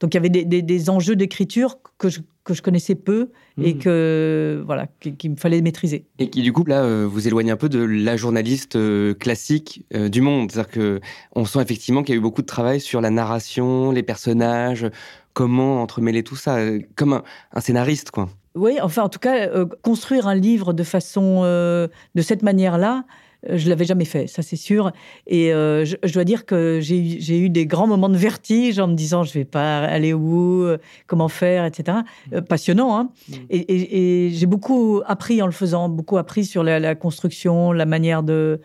Donc, 0.00 0.12
il 0.12 0.14
y 0.14 0.18
avait 0.18 0.28
des, 0.28 0.44
des 0.44 0.90
enjeux 0.90 1.16
d'écriture 1.16 1.78
que 1.96 2.08
je 2.08 2.20
que 2.48 2.54
je 2.54 2.62
connaissais 2.62 2.94
peu 2.94 3.30
et 3.62 3.74
hmm. 3.74 3.78
que 3.78 4.62
voilà 4.64 4.86
qu'il 5.18 5.30
me 5.30 5.36
fallait 5.36 5.60
maîtriser. 5.60 6.06
Et 6.18 6.30
qui 6.30 6.40
du 6.40 6.52
coup 6.52 6.64
là 6.64 6.82
euh, 6.82 7.06
vous 7.06 7.28
éloigne 7.28 7.50
un 7.50 7.56
peu 7.56 7.68
de 7.68 7.80
la 7.80 8.16
journaliste 8.16 8.74
euh, 8.76 9.12
classique 9.12 9.84
euh, 9.94 10.08
du 10.08 10.22
monde, 10.22 10.50
c'est-à-dire 10.50 10.72
que 10.72 11.00
on 11.36 11.44
sent 11.44 11.60
effectivement 11.60 12.02
qu'il 12.02 12.14
y 12.14 12.16
a 12.16 12.18
eu 12.18 12.22
beaucoup 12.22 12.40
de 12.40 12.46
travail 12.46 12.80
sur 12.80 13.02
la 13.02 13.10
narration, 13.10 13.90
les 13.90 14.02
personnages, 14.02 14.86
comment 15.34 15.82
entremêler 15.82 16.22
tout 16.22 16.36
ça, 16.36 16.56
comme 16.96 17.22
un, 17.52 17.60
scénariste 17.60 18.10
quoi. 18.10 18.30
Oui, 18.58 18.78
enfin 18.82 19.02
en 19.02 19.08
tout 19.08 19.18
cas 19.18 19.48
construire 19.82 20.26
un 20.26 20.34
livre 20.34 20.72
de 20.72 20.82
façon 20.82 21.42
de 21.42 22.22
cette 22.22 22.42
manière-là. 22.42 23.04
Je 23.48 23.68
l'avais 23.68 23.84
jamais 23.84 24.04
fait, 24.04 24.26
ça 24.26 24.42
c'est 24.42 24.56
sûr. 24.56 24.90
Et 25.28 25.52
euh, 25.52 25.84
je, 25.84 26.12
dois 26.12 26.24
dire 26.24 26.44
que 26.44 26.80
j'ai 26.82 27.38
eu 27.38 27.48
des 27.48 27.66
grands 27.66 27.86
moments 27.86 28.08
de 28.08 28.16
vertige 28.16 28.80
en 28.80 28.88
me 28.88 28.94
disant 28.94 29.22
je 29.22 29.32
vais 29.32 29.44
pas 29.44 29.78
aller 29.84 30.12
où, 30.12 30.64
euh, 30.64 30.78
comment 31.06 31.28
faire, 31.28 31.64
etc. 31.64 31.98
Euh, 32.32 32.40
passionnant, 32.40 32.98
hein. 32.98 33.10
Mm. 33.28 33.34
Et, 33.50 34.30
j'ai 34.32 34.46
beaucoup 34.46 35.02
appris 35.06 35.40
en 35.40 35.46
le 35.46 35.52
faisant, 35.52 35.88
beaucoup 35.88 36.18
appris 36.18 36.44
sur 36.44 36.64
la, 36.64 36.94
construction, 36.96 37.70
la 37.70 37.86
manière 37.86 38.24
de 38.24 38.60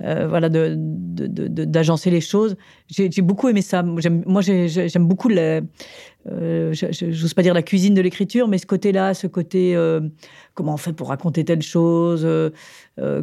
voilà, 0.00 0.48
d'agencer 0.48 2.10
de, 2.10 2.14
les 2.14 2.20
choses. 2.20 2.56
J'ai 2.88 3.22
beaucoup 3.22 3.48
aimé 3.48 3.62
ça. 3.62 3.82
Moi, 3.82 4.42
j'aime 4.42 5.06
beaucoup 5.06 5.28
les, 5.28 5.62
euh, 6.30 6.72
j'ose 6.72 7.34
pas 7.34 7.42
dire 7.42 7.52
la 7.52 7.62
cuisine 7.62 7.94
de 7.94 8.00
l'écriture, 8.00 8.48
mais 8.48 8.56
ce 8.58 8.66
côté-là, 8.66 9.12
ce 9.12 9.26
côté 9.26 9.76
euh, 9.76 10.00
comment 10.54 10.74
on 10.74 10.78
fait 10.78 10.94
pour 10.94 11.08
raconter 11.08 11.44
telle 11.44 11.60
chose, 11.60 12.24
euh, 12.24 12.50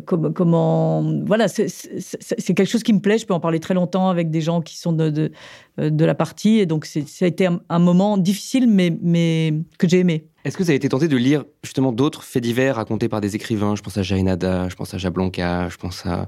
comment, 0.05 1.03
voilà, 1.25 1.47
c'est 1.47 2.53
quelque 2.53 2.65
chose 2.65 2.83
qui 2.83 2.93
me 2.93 2.99
plaît. 2.99 3.17
Je 3.17 3.25
peux 3.25 3.33
en 3.33 3.39
parler 3.39 3.59
très 3.59 3.73
longtemps 3.73 4.09
avec 4.09 4.29
des 4.29 4.41
gens 4.41 4.61
qui 4.61 4.77
sont 4.77 4.93
de, 4.93 5.31
de, 5.77 6.05
la 6.05 6.15
partie, 6.15 6.59
et 6.59 6.65
donc 6.65 6.85
ça 6.85 6.99
a 7.21 7.27
été 7.27 7.47
un, 7.69 7.79
moment 7.79 8.17
difficile, 8.17 8.67
mais, 8.67 8.95
mais 9.01 9.53
que 9.79 9.87
j'ai 9.87 9.99
aimé. 9.99 10.27
Est-ce 10.43 10.57
que 10.57 10.63
vous 10.63 10.69
avez 10.69 10.77
été 10.77 10.89
tenté 10.89 11.07
de 11.07 11.17
lire 11.17 11.45
justement 11.63 11.91
d'autres 11.91 12.23
faits 12.23 12.41
divers 12.41 12.77
racontés 12.77 13.09
par 13.09 13.21
des 13.21 13.35
écrivains? 13.35 13.75
Je 13.75 13.81
pense 13.81 13.97
à 13.97 14.01
Jainada, 14.01 14.69
je 14.69 14.75
pense 14.75 14.93
à 14.93 14.97
Jablonka, 14.97 15.69
je 15.69 15.77
pense 15.77 16.03
à 16.05 16.27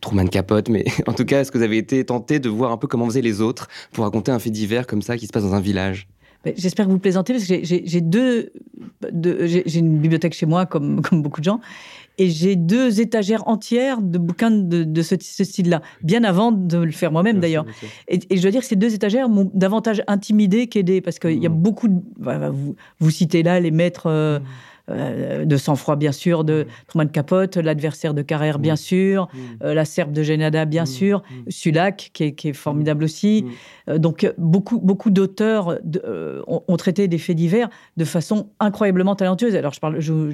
Truman 0.00 0.26
Capote, 0.26 0.68
mais 0.68 0.84
en 1.06 1.12
tout 1.12 1.24
cas, 1.24 1.40
est-ce 1.40 1.50
que 1.50 1.58
vous 1.58 1.64
avez 1.64 1.78
été 1.78 2.04
tenté 2.04 2.38
de 2.38 2.48
voir 2.48 2.70
un 2.70 2.76
peu 2.76 2.86
comment 2.86 3.06
faisaient 3.06 3.22
les 3.22 3.40
autres 3.40 3.68
pour 3.92 4.04
raconter 4.04 4.30
un 4.30 4.38
fait 4.38 4.50
divers 4.50 4.86
comme 4.86 5.02
ça 5.02 5.16
qui 5.16 5.26
se 5.26 5.32
passe 5.32 5.42
dans 5.42 5.54
un 5.54 5.60
village? 5.60 6.06
J'espère 6.56 6.86
que 6.86 6.90
vous 6.90 6.98
plaisantez 6.98 7.34
parce 7.34 7.46
que 7.46 7.62
j'ai 7.62 8.00
deux, 8.00 8.52
une 9.12 9.98
bibliothèque 9.98 10.32
chez 10.32 10.46
moi 10.46 10.64
comme 10.64 11.02
beaucoup 11.12 11.40
de 11.40 11.44
gens 11.44 11.60
et 12.20 12.28
j'ai 12.28 12.54
deux 12.54 13.00
étagères 13.00 13.48
entières 13.48 14.02
de 14.02 14.18
bouquins 14.18 14.50
de, 14.50 15.02
ce, 15.02 15.16
style-là, 15.18 15.80
bien 16.02 16.22
avant 16.22 16.52
de 16.52 16.76
le 16.76 16.92
faire 16.92 17.10
moi-même 17.10 17.40
d'ailleurs. 17.40 17.64
Et, 18.08 18.20
je 18.36 18.42
dois 18.42 18.50
dire 18.50 18.60
que 18.60 18.66
ces 18.66 18.76
deux 18.76 18.92
étagères 18.92 19.30
m'ont 19.30 19.50
davantage 19.54 20.02
intimidé 20.06 20.66
qu'aidé 20.66 21.00
parce 21.00 21.18
qu'il 21.18 21.42
y 21.42 21.46
a 21.46 21.48
mmh. 21.48 21.62
beaucoup 21.62 21.88
de, 21.88 21.98
vous, 22.50 22.76
vous, 22.98 23.10
citez 23.10 23.42
là 23.42 23.58
les 23.58 23.70
maîtres. 23.70 24.06
Euh, 24.06 24.38
mmh. 24.38 24.42
Euh, 24.90 25.44
de 25.44 25.56
sang-froid, 25.56 25.96
bien 25.96 26.12
sûr, 26.12 26.44
de 26.44 26.64
mm. 26.64 26.66
Truman 26.86 27.06
Capote, 27.06 27.56
l'adversaire 27.56 28.14
de 28.14 28.22
Carrère, 28.22 28.58
bien 28.58 28.74
mm. 28.74 28.78
sûr, 28.78 29.28
mm. 29.32 29.38
Euh, 29.64 29.74
la 29.74 29.84
serbe 29.84 30.12
de 30.12 30.22
Genada, 30.22 30.64
bien 30.64 30.86
sûr, 30.86 31.22
Sulac, 31.48 32.10
qui 32.12 32.24
est, 32.24 32.52
formidable 32.52 33.04
aussi. 33.04 33.46
Euh, 33.88 33.98
donc, 33.98 34.30
beaucoup, 34.38 34.80
beaucoup 34.80 35.10
d'auteurs 35.10 35.78
ont, 36.46 36.76
traité 36.76 37.08
des 37.08 37.18
faits 37.18 37.36
divers 37.36 37.68
de 37.96 38.04
façon 38.04 38.48
incroyablement 38.58 39.14
talentueuse. 39.14 39.54
Alors, 39.54 39.72
je 39.98 40.12
ne 40.12 40.30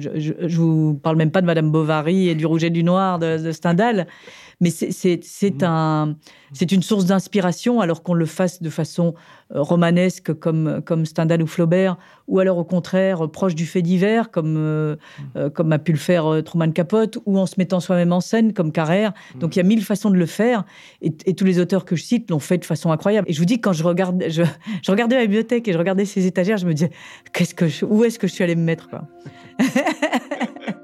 je, 0.47 0.57
vous 0.57 0.93
parle 0.95 1.17
même 1.17 1.31
pas 1.31 1.41
de 1.41 1.45
Madame 1.45 1.71
Bovary 1.71 2.29
et 2.29 2.35
du 2.35 2.45
Rouge 2.45 2.63
et 2.63 2.69
du 2.69 2.83
Noir 2.83 3.19
de, 3.19 3.43
de 3.43 3.51
Stendhal, 3.51 4.07
mais 4.59 4.71
c'est 4.71 5.61
mmh. 5.61 5.65
un, 5.65 6.15
une 6.71 6.81
source 6.81 7.05
d'inspiration, 7.05 7.79
alors 7.79 8.01
qu'on 8.01 8.15
le 8.15 8.25
fasse 8.25 8.61
de 8.61 8.69
façon 8.69 9.13
euh, 9.53 9.61
romanesque 9.61 10.33
comme, 10.33 10.81
comme 10.83 11.05
Stendhal 11.05 11.43
ou 11.43 11.47
Flaubert, 11.47 11.97
ou 12.27 12.39
alors 12.39 12.57
au 12.57 12.63
contraire 12.63 13.25
euh, 13.25 13.31
proche 13.31 13.53
du 13.53 13.67
fait 13.67 13.83
divers, 13.83 14.31
comme, 14.31 14.55
euh, 14.57 14.95
mmh. 15.35 15.49
comme 15.51 15.71
a 15.71 15.79
pu 15.79 15.91
le 15.91 15.97
faire 15.99 16.41
Truman 16.43 16.71
Capote, 16.71 17.19
ou 17.25 17.37
en 17.37 17.45
se 17.45 17.55
mettant 17.57 17.79
soi-même 17.79 18.11
en 18.13 18.21
scène, 18.21 18.53
comme 18.53 18.71
Carrère. 18.71 19.13
Mmh. 19.35 19.39
Donc 19.39 19.55
il 19.55 19.59
y 19.59 19.61
a 19.61 19.65
mille 19.65 19.83
façons 19.83 20.09
de 20.09 20.17
le 20.17 20.25
faire, 20.25 20.63
et, 21.01 21.11
tous 21.11 21.45
les 21.45 21.59
auteurs 21.59 21.85
que 21.85 21.95
je 21.95 22.03
cite 22.03 22.31
l'ont 22.31 22.39
fait 22.39 22.57
de 22.57 22.65
façon 22.65 22.91
incroyable. 22.91 23.29
Et 23.29 23.33
je 23.33 23.39
vous 23.39 23.45
dis, 23.45 23.61
quand 23.61 23.73
je, 23.73 23.83
regarde, 23.83 24.23
je, 24.27 24.41
je 24.81 24.91
regardais 24.91 25.15
la 25.17 25.21
bibliothèque 25.21 25.67
et 25.67 25.73
je 25.73 25.77
regardais 25.77 26.05
ces 26.05 26.25
étagères, 26.25 26.57
je 26.57 26.65
me 26.65 26.73
disais, 26.73 26.89
qu'est-ce 27.31 27.53
que 27.53 27.85
où 27.85 28.03
est-ce 28.03 28.17
que 28.17 28.27
je 28.27 28.33
suis 28.33 28.43
allée 28.43 28.55
me 28.55 28.63
mettre 28.63 28.89
quoi? 28.89 29.03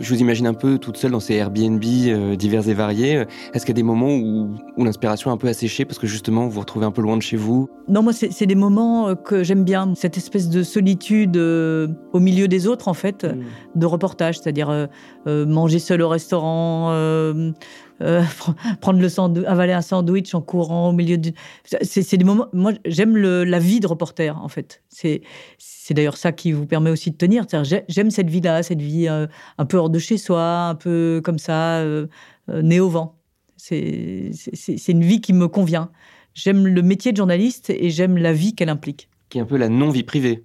Je 0.00 0.14
vous 0.14 0.20
imagine 0.20 0.46
un 0.46 0.54
peu 0.54 0.78
toute 0.78 0.96
seule 0.96 1.12
dans 1.12 1.20
ces 1.20 1.34
Airbnb 1.34 1.82
euh, 1.82 2.36
divers 2.36 2.68
et 2.68 2.74
variés. 2.74 3.24
Est-ce 3.54 3.64
qu'il 3.64 3.74
y 3.74 3.76
a 3.76 3.80
des 3.80 3.82
moments 3.82 4.14
où, 4.14 4.54
l'inspiration 4.76 5.30
est 5.30 5.34
un 5.34 5.38
peu 5.38 5.48
asséchée 5.48 5.84
parce 5.84 5.98
que 5.98 6.06
justement 6.06 6.44
vous 6.44 6.50
vous 6.50 6.60
retrouvez 6.60 6.84
un 6.86 6.90
peu 6.90 7.00
loin 7.00 7.16
de 7.16 7.22
chez 7.22 7.36
vous? 7.36 7.68
Non, 7.88 8.02
moi 8.02 8.12
c'est 8.12 8.46
des 8.46 8.54
moments 8.54 9.08
euh, 9.08 9.14
que 9.14 9.42
j'aime 9.42 9.64
bien, 9.64 9.94
cette 9.94 10.16
espèce 10.16 10.50
de 10.50 10.62
solitude 10.62 11.36
euh, 11.36 11.88
au 12.12 12.20
milieu 12.20 12.48
des 12.48 12.66
autres 12.66 12.88
en 12.88 12.94
fait, 12.94 13.24
mm. 13.24 13.38
de 13.76 13.86
reportage, 13.86 14.38
c'est-à-dire 14.38 14.88
manger 15.26 15.78
seul 15.78 16.02
au 16.02 16.08
restaurant, 16.08 16.90
euh, 18.00 18.22
prendre 18.80 19.00
le 19.00 19.08
sandwich, 19.08 19.44
avaler 19.46 19.72
un 19.72 19.82
sandwich 19.82 20.34
en 20.34 20.40
courant 20.40 20.90
au 20.90 20.92
milieu 20.92 21.18
du. 21.18 21.32
C'est 21.82 22.16
des 22.16 22.24
moments. 22.24 22.48
Moi, 22.52 22.72
j'aime 22.84 23.16
la 23.16 23.58
vie 23.58 23.80
de 23.80 23.86
reporter, 23.86 24.36
en 24.42 24.48
fait. 24.48 24.82
C'est 24.88 25.22
d'ailleurs 25.90 26.16
ça 26.16 26.32
qui 26.32 26.52
vous 26.52 26.66
permet 26.66 26.90
aussi 26.90 27.10
de 27.10 27.16
tenir. 27.16 27.44
J'aime 27.88 28.10
cette 28.10 28.30
vie-là, 28.30 28.62
cette 28.62 28.82
vie 28.82 29.08
euh, 29.08 29.26
un 29.58 29.66
peu 29.66 29.76
hors 29.76 29.90
de 29.90 29.98
chez 29.98 30.18
soi, 30.18 30.68
un 30.68 30.74
peu 30.74 31.20
comme 31.24 31.38
ça, 31.38 31.78
euh, 31.78 32.06
né 32.48 32.80
au 32.80 32.88
vent. 32.88 33.16
C'est 33.56 34.30
une 34.88 35.04
vie 35.04 35.20
qui 35.20 35.32
me 35.32 35.48
convient. 35.48 35.90
J'aime 36.34 36.66
le 36.66 36.82
métier 36.82 37.10
de 37.12 37.16
journaliste 37.16 37.70
et 37.70 37.90
j'aime 37.90 38.16
la 38.16 38.32
vie 38.32 38.54
qu'elle 38.54 38.68
implique. 38.68 39.08
Qui 39.28 39.38
est 39.38 39.40
un 39.40 39.44
peu 39.44 39.56
la 39.56 39.68
non-vie 39.68 40.04
privée. 40.04 40.44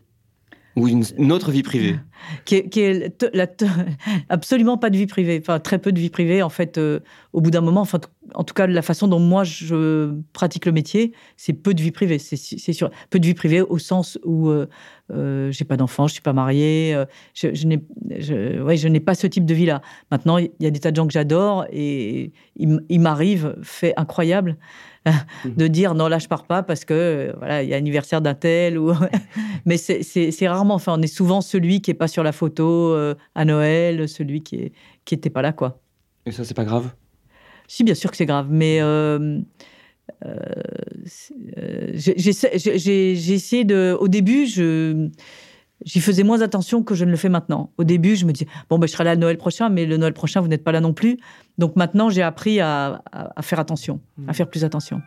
Ou 0.76 0.88
une, 0.88 1.32
autre 1.32 1.52
vie 1.52 1.62
privée 1.62 1.98
Qui 2.46 2.56
est, 2.56 3.24
absolument 4.30 4.78
pas 4.78 4.90
de 4.90 4.98
vie 4.98 5.06
privée, 5.06 5.40
enfin 5.42 5.60
très 5.60 5.78
peu 5.78 5.92
de 5.92 6.00
vie 6.00 6.10
privée 6.10 6.42
en 6.42 6.50
fait. 6.50 6.78
Euh, 6.78 7.00
au 7.32 7.42
bout 7.42 7.52
d'un 7.52 7.62
moment, 7.62 7.82
enfin, 7.82 8.00
en 8.34 8.44
tout 8.44 8.54
cas 8.54 8.66
la 8.66 8.82
façon 8.82 9.08
dont 9.08 9.20
moi 9.20 9.44
je 9.44 10.14
pratique 10.34 10.66
le 10.66 10.72
métier, 10.72 11.14
c'est 11.38 11.54
peu 11.54 11.74
de 11.74 11.82
vie 11.82 11.92
privée, 11.92 12.18
c'est 12.18 12.74
sûr. 12.74 12.90
Peu 13.10 13.20
de 13.20 13.26
vie 13.26 13.34
privée 13.34 13.62
au 13.62 13.78
sens 13.78 14.18
où 14.24 14.50
euh, 14.50 14.68
euh 15.12 15.52
j'ai 15.52 15.66
pas 15.66 15.78
d'enfant, 15.78 16.08
je 16.08 16.14
suis 16.14 16.22
pas 16.22 16.34
mariée, 16.34 16.96
euh, 16.96 17.06
je, 17.34 17.68
n'ai, 17.68 17.84
je 18.20 18.98
pas 19.00 19.16
ce 19.16 19.28
type 19.28 19.46
de 19.46 19.54
vie 19.54 19.66
là. 19.66 19.82
Maintenant, 20.10 20.38
il 20.38 20.52
y 20.60 20.66
a 20.66 20.72
des 20.72 20.80
tas 20.80 20.92
de 20.92 20.96
gens 20.96 21.06
que 21.06 21.14
j'adore 21.14 21.66
et 21.72 22.32
il 22.56 23.00
m'arrive, 23.00 23.56
fait 23.62 23.94
incroyable, 23.98 24.58
de 25.46 25.68
dire 25.68 25.96
non 25.96 26.08
là 26.08 26.20
je 26.20 26.28
pars 26.28 26.46
pas 26.46 26.64
parce 26.64 26.86
que 26.86 26.94
euh, 26.94 27.34
voilà 27.38 27.64
il 27.64 27.70
y 27.70 27.74
a 27.74 27.78
anniversaire 27.78 28.22
d'un 28.22 28.36
tel 28.36 28.78
ou 28.78 28.94
mais 29.66 29.78
c'est 29.78 30.48
rarement 30.48 30.76
enfin 30.76 30.96
on 30.98 31.02
est 31.02 31.08
souvent 31.08 31.42
celui 31.42 31.82
qui 31.82 31.92
est 31.92 31.96
pas 31.96 32.08
sur 32.08 32.24
la 32.24 32.32
photo 32.32 32.94
euh, 32.94 33.16
à 33.36 33.46
Noël 33.46 34.08
celui 34.08 34.42
qui 34.44 34.56
est 34.56 34.72
qui 35.06 35.16
était 35.16 35.30
pas 35.30 35.42
là 35.42 35.52
quoi. 35.52 35.82
Et 36.26 36.32
ça 36.32 36.46
c'est 36.46 36.54
pas 36.54 36.64
grave? 36.64 36.94
Si 37.68 37.84
bien 37.84 37.96
sûr 37.96 38.12
que 38.12 38.18
c'est 38.18 38.26
grave 38.26 38.48
mais 38.50 38.80
euh, 38.82 39.42
j'ai 41.94 43.34
essayé 43.34 43.66
de 43.66 43.98
au 44.00 44.08
début 44.08 44.46
je 44.46 45.10
j'y 45.86 46.02
faisais 46.02 46.24
moins 46.24 46.42
attention 46.42 46.84
que 46.84 46.96
je 46.96 47.06
ne 47.06 47.12
le 47.12 47.18
fais 47.18 47.30
maintenant. 47.30 47.72
Au 47.78 47.84
début, 47.84 48.16
je 48.16 48.26
me 48.26 48.32
disais, 48.32 48.48
bon, 48.70 48.80
ben, 48.80 48.88
je 48.88 48.94
serai 48.94 49.04
là 49.04 49.16
le 49.16 49.20
Noël 49.20 49.38
prochain, 49.38 49.70
mais 49.70 49.86
le 49.86 49.98
Noël 49.98 50.14
prochain, 50.14 50.42
vous 50.42 50.48
n'êtes 50.48 50.64
pas 50.64 50.72
là 50.72 50.82
non 50.82 50.94
plus. 50.94 51.18
Donc 51.58 51.76
maintenant, 51.76 52.10
j'ai 52.10 52.22
appris 52.22 52.60
à, 52.60 53.04
faire 53.42 53.60
attention, 53.60 54.00
à 54.28 54.32
mmh. 54.32 54.34
faire 54.34 54.50
plus 54.50 54.64
attention. 54.64 55.02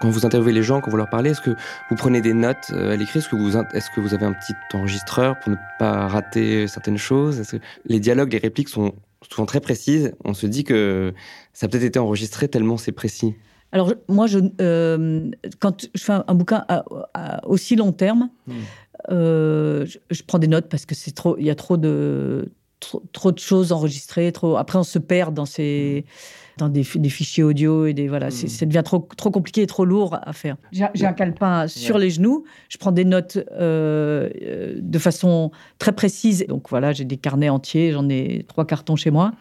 Quand 0.00 0.08
vous 0.08 0.24
interviewez 0.24 0.52
les 0.52 0.62
gens, 0.62 0.80
quand 0.80 0.90
vous 0.90 0.96
leur 0.96 1.10
parlez, 1.10 1.30
est-ce 1.30 1.42
que 1.42 1.50
vous 1.90 1.96
prenez 1.96 2.22
des 2.22 2.32
notes 2.32 2.70
euh, 2.72 2.92
à 2.94 2.96
l'écrit? 2.96 3.18
Est-ce 3.18 3.28
que, 3.28 3.36
vous, 3.36 3.58
est 3.58 3.90
que 3.94 4.00
vous 4.00 4.14
avez 4.14 4.24
un 4.24 4.32
petit 4.32 4.54
enregistreur 4.72 5.38
pour 5.38 5.50
ne 5.50 5.56
pas 5.78 6.08
rater 6.08 6.66
certaines 6.68 6.96
choses? 6.96 7.42
Que 7.50 7.58
Les 7.84 8.00
dialogues, 8.00 8.32
les 8.32 8.38
répliques 8.38 8.70
sont 8.70 8.94
souvent 9.28 9.46
très 9.46 9.60
précises. 9.60 10.14
On 10.24 10.34
se 10.34 10.46
dit 10.46 10.64
que 10.64 11.12
ça 11.52 11.66
a 11.66 11.68
peut-être 11.68 11.84
été 11.84 11.98
enregistré 11.98 12.48
tellement 12.48 12.76
c'est 12.76 12.92
précis. 12.92 13.34
Alors, 13.72 13.92
moi, 14.08 14.26
je, 14.26 14.40
euh, 14.60 15.30
quand 15.60 15.86
je 15.94 16.02
fais 16.02 16.12
un, 16.26 16.34
bouquin 16.34 16.64
à, 16.68 17.46
aussi 17.46 17.76
long 17.76 17.92
terme, 17.92 18.30
hmm. 18.48 18.52
euh, 19.10 19.86
je, 20.10 20.22
prends 20.24 20.38
des 20.38 20.48
notes 20.48 20.68
parce 20.68 20.86
que 20.86 20.94
c'est 20.94 21.12
trop, 21.12 21.36
il 21.38 21.46
y 21.46 21.50
a 21.50 21.54
trop 21.54 21.76
de, 21.76 22.50
trop, 22.80 23.30
de 23.30 23.38
choses 23.38 23.70
enregistrées. 23.70 24.32
Trop, 24.32 24.56
après, 24.56 24.78
on 24.78 24.84
se 24.84 24.98
perd 24.98 25.34
dans 25.34 25.46
ces. 25.46 26.04
Dans 26.60 26.68
des, 26.68 26.84
fichiers 26.84 27.42
audio 27.42 27.86
et 27.86 27.94
des 27.94 28.08
voilà, 28.08 28.28
hmm. 28.28 28.48
ça 28.48 28.66
devient 28.66 28.82
trop 28.84 29.08
trop 29.16 29.30
compliqué 29.30 29.62
et 29.62 29.66
trop 29.66 29.84
lourd 29.84 30.18
à 30.22 30.32
faire. 30.32 30.56
J'ai 30.72 31.06
un 31.06 31.12
calepin 31.12 31.66
sur 31.68 31.98
les 31.98 32.10
genoux, 32.10 32.44
je 32.68 32.78
prends 32.78 32.92
des 32.92 33.04
notes 33.04 33.38
euh, 33.52 34.30
de 34.76 34.98
façon 34.98 35.50
très 35.78 35.92
précise. 35.92 36.46
Donc 36.48 36.70
voilà, 36.70 36.92
j'ai 36.92 37.04
des 37.04 37.16
carnets 37.16 37.48
entiers, 37.48 37.92
j'en 37.92 38.08
ai 38.08 38.44
trois 38.48 38.64
cartons 38.64 38.96
chez 38.96 39.10
moi 39.10 39.32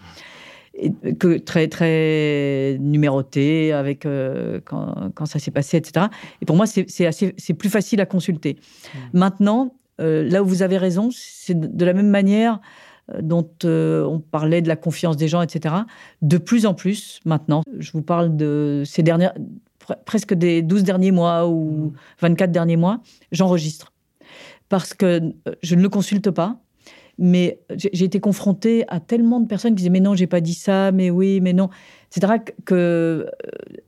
que 1.20 1.38
très 1.38 1.68
très 1.68 2.78
numéroté 2.80 3.74
avec 3.74 4.06
euh, 4.06 4.62
quand, 4.64 5.12
quand, 5.14 5.26
ça 5.26 5.38
s'est 5.38 5.52
passé, 5.52 5.76
etc. 5.78 6.06
Et 6.42 6.46
pour 6.46 6.56
moi, 6.56 6.66
c'est 6.66 7.06
assez 7.06 7.34
c'est 7.38 7.54
plus 7.54 7.70
facile 7.70 8.00
à 8.00 8.06
consulter. 8.06 8.56
Mmh. 8.56 8.98
Maintenant, 9.18 9.76
euh, 10.00 10.24
là 10.30 10.42
où 10.42 10.46
vous 10.46 10.62
avez 10.62 10.78
raison, 10.78 11.10
c'est 11.12 11.60
de 11.60 11.86
la 11.86 11.94
même 11.94 12.10
manière 12.10 12.62
euh, 13.14 13.22
dont 13.22 13.50
on 13.64 14.20
parlait 14.20 14.62
de 14.62 14.68
la 14.68 14.76
confiance 14.76 15.18
des 15.18 15.28
gens, 15.28 15.42
etc. 15.42 15.76
De 16.22 16.38
plus 16.38 16.66
en 16.66 16.74
plus 16.74 17.20
maintenant, 17.26 17.64
je 17.78 17.92
vous 17.92 18.02
parle 18.02 18.36
de 18.36 18.84
ces 18.86 19.04
dernières 19.04 19.34
presque 20.06 20.36
des 20.36 20.62
12 20.62 20.84
derniers 20.84 21.12
mois 21.12 21.48
ou 21.48 21.94
24 22.22 22.50
mmh. 22.50 22.52
derniers 22.52 22.78
mois, 22.78 23.02
j'enregistre 23.32 23.92
parce 24.68 24.94
que 24.94 25.34
je 25.64 25.74
ne 25.74 25.82
le 25.82 25.90
consulte 25.90 26.30
pas 26.30 26.60
mais 27.20 27.60
j'ai 27.76 28.06
été 28.06 28.22
confrontée 28.22 28.86
à 28.88 29.02
tellement 29.02 29.42
de 29.42 29.46
personnes 29.46 29.74
qui 29.74 29.80
disaient 29.80 29.90
mais 29.90 30.00
non, 30.00 30.16
j'ai 30.16 30.26
pas 30.26 30.40
dit 30.40 30.54
ça, 30.54 30.94
mais 30.94 31.10
oui, 31.10 31.42
mais 31.42 31.52
non, 31.52 31.70
etc. 32.10 32.36
Que 32.64 32.76
euh, 32.76 33.26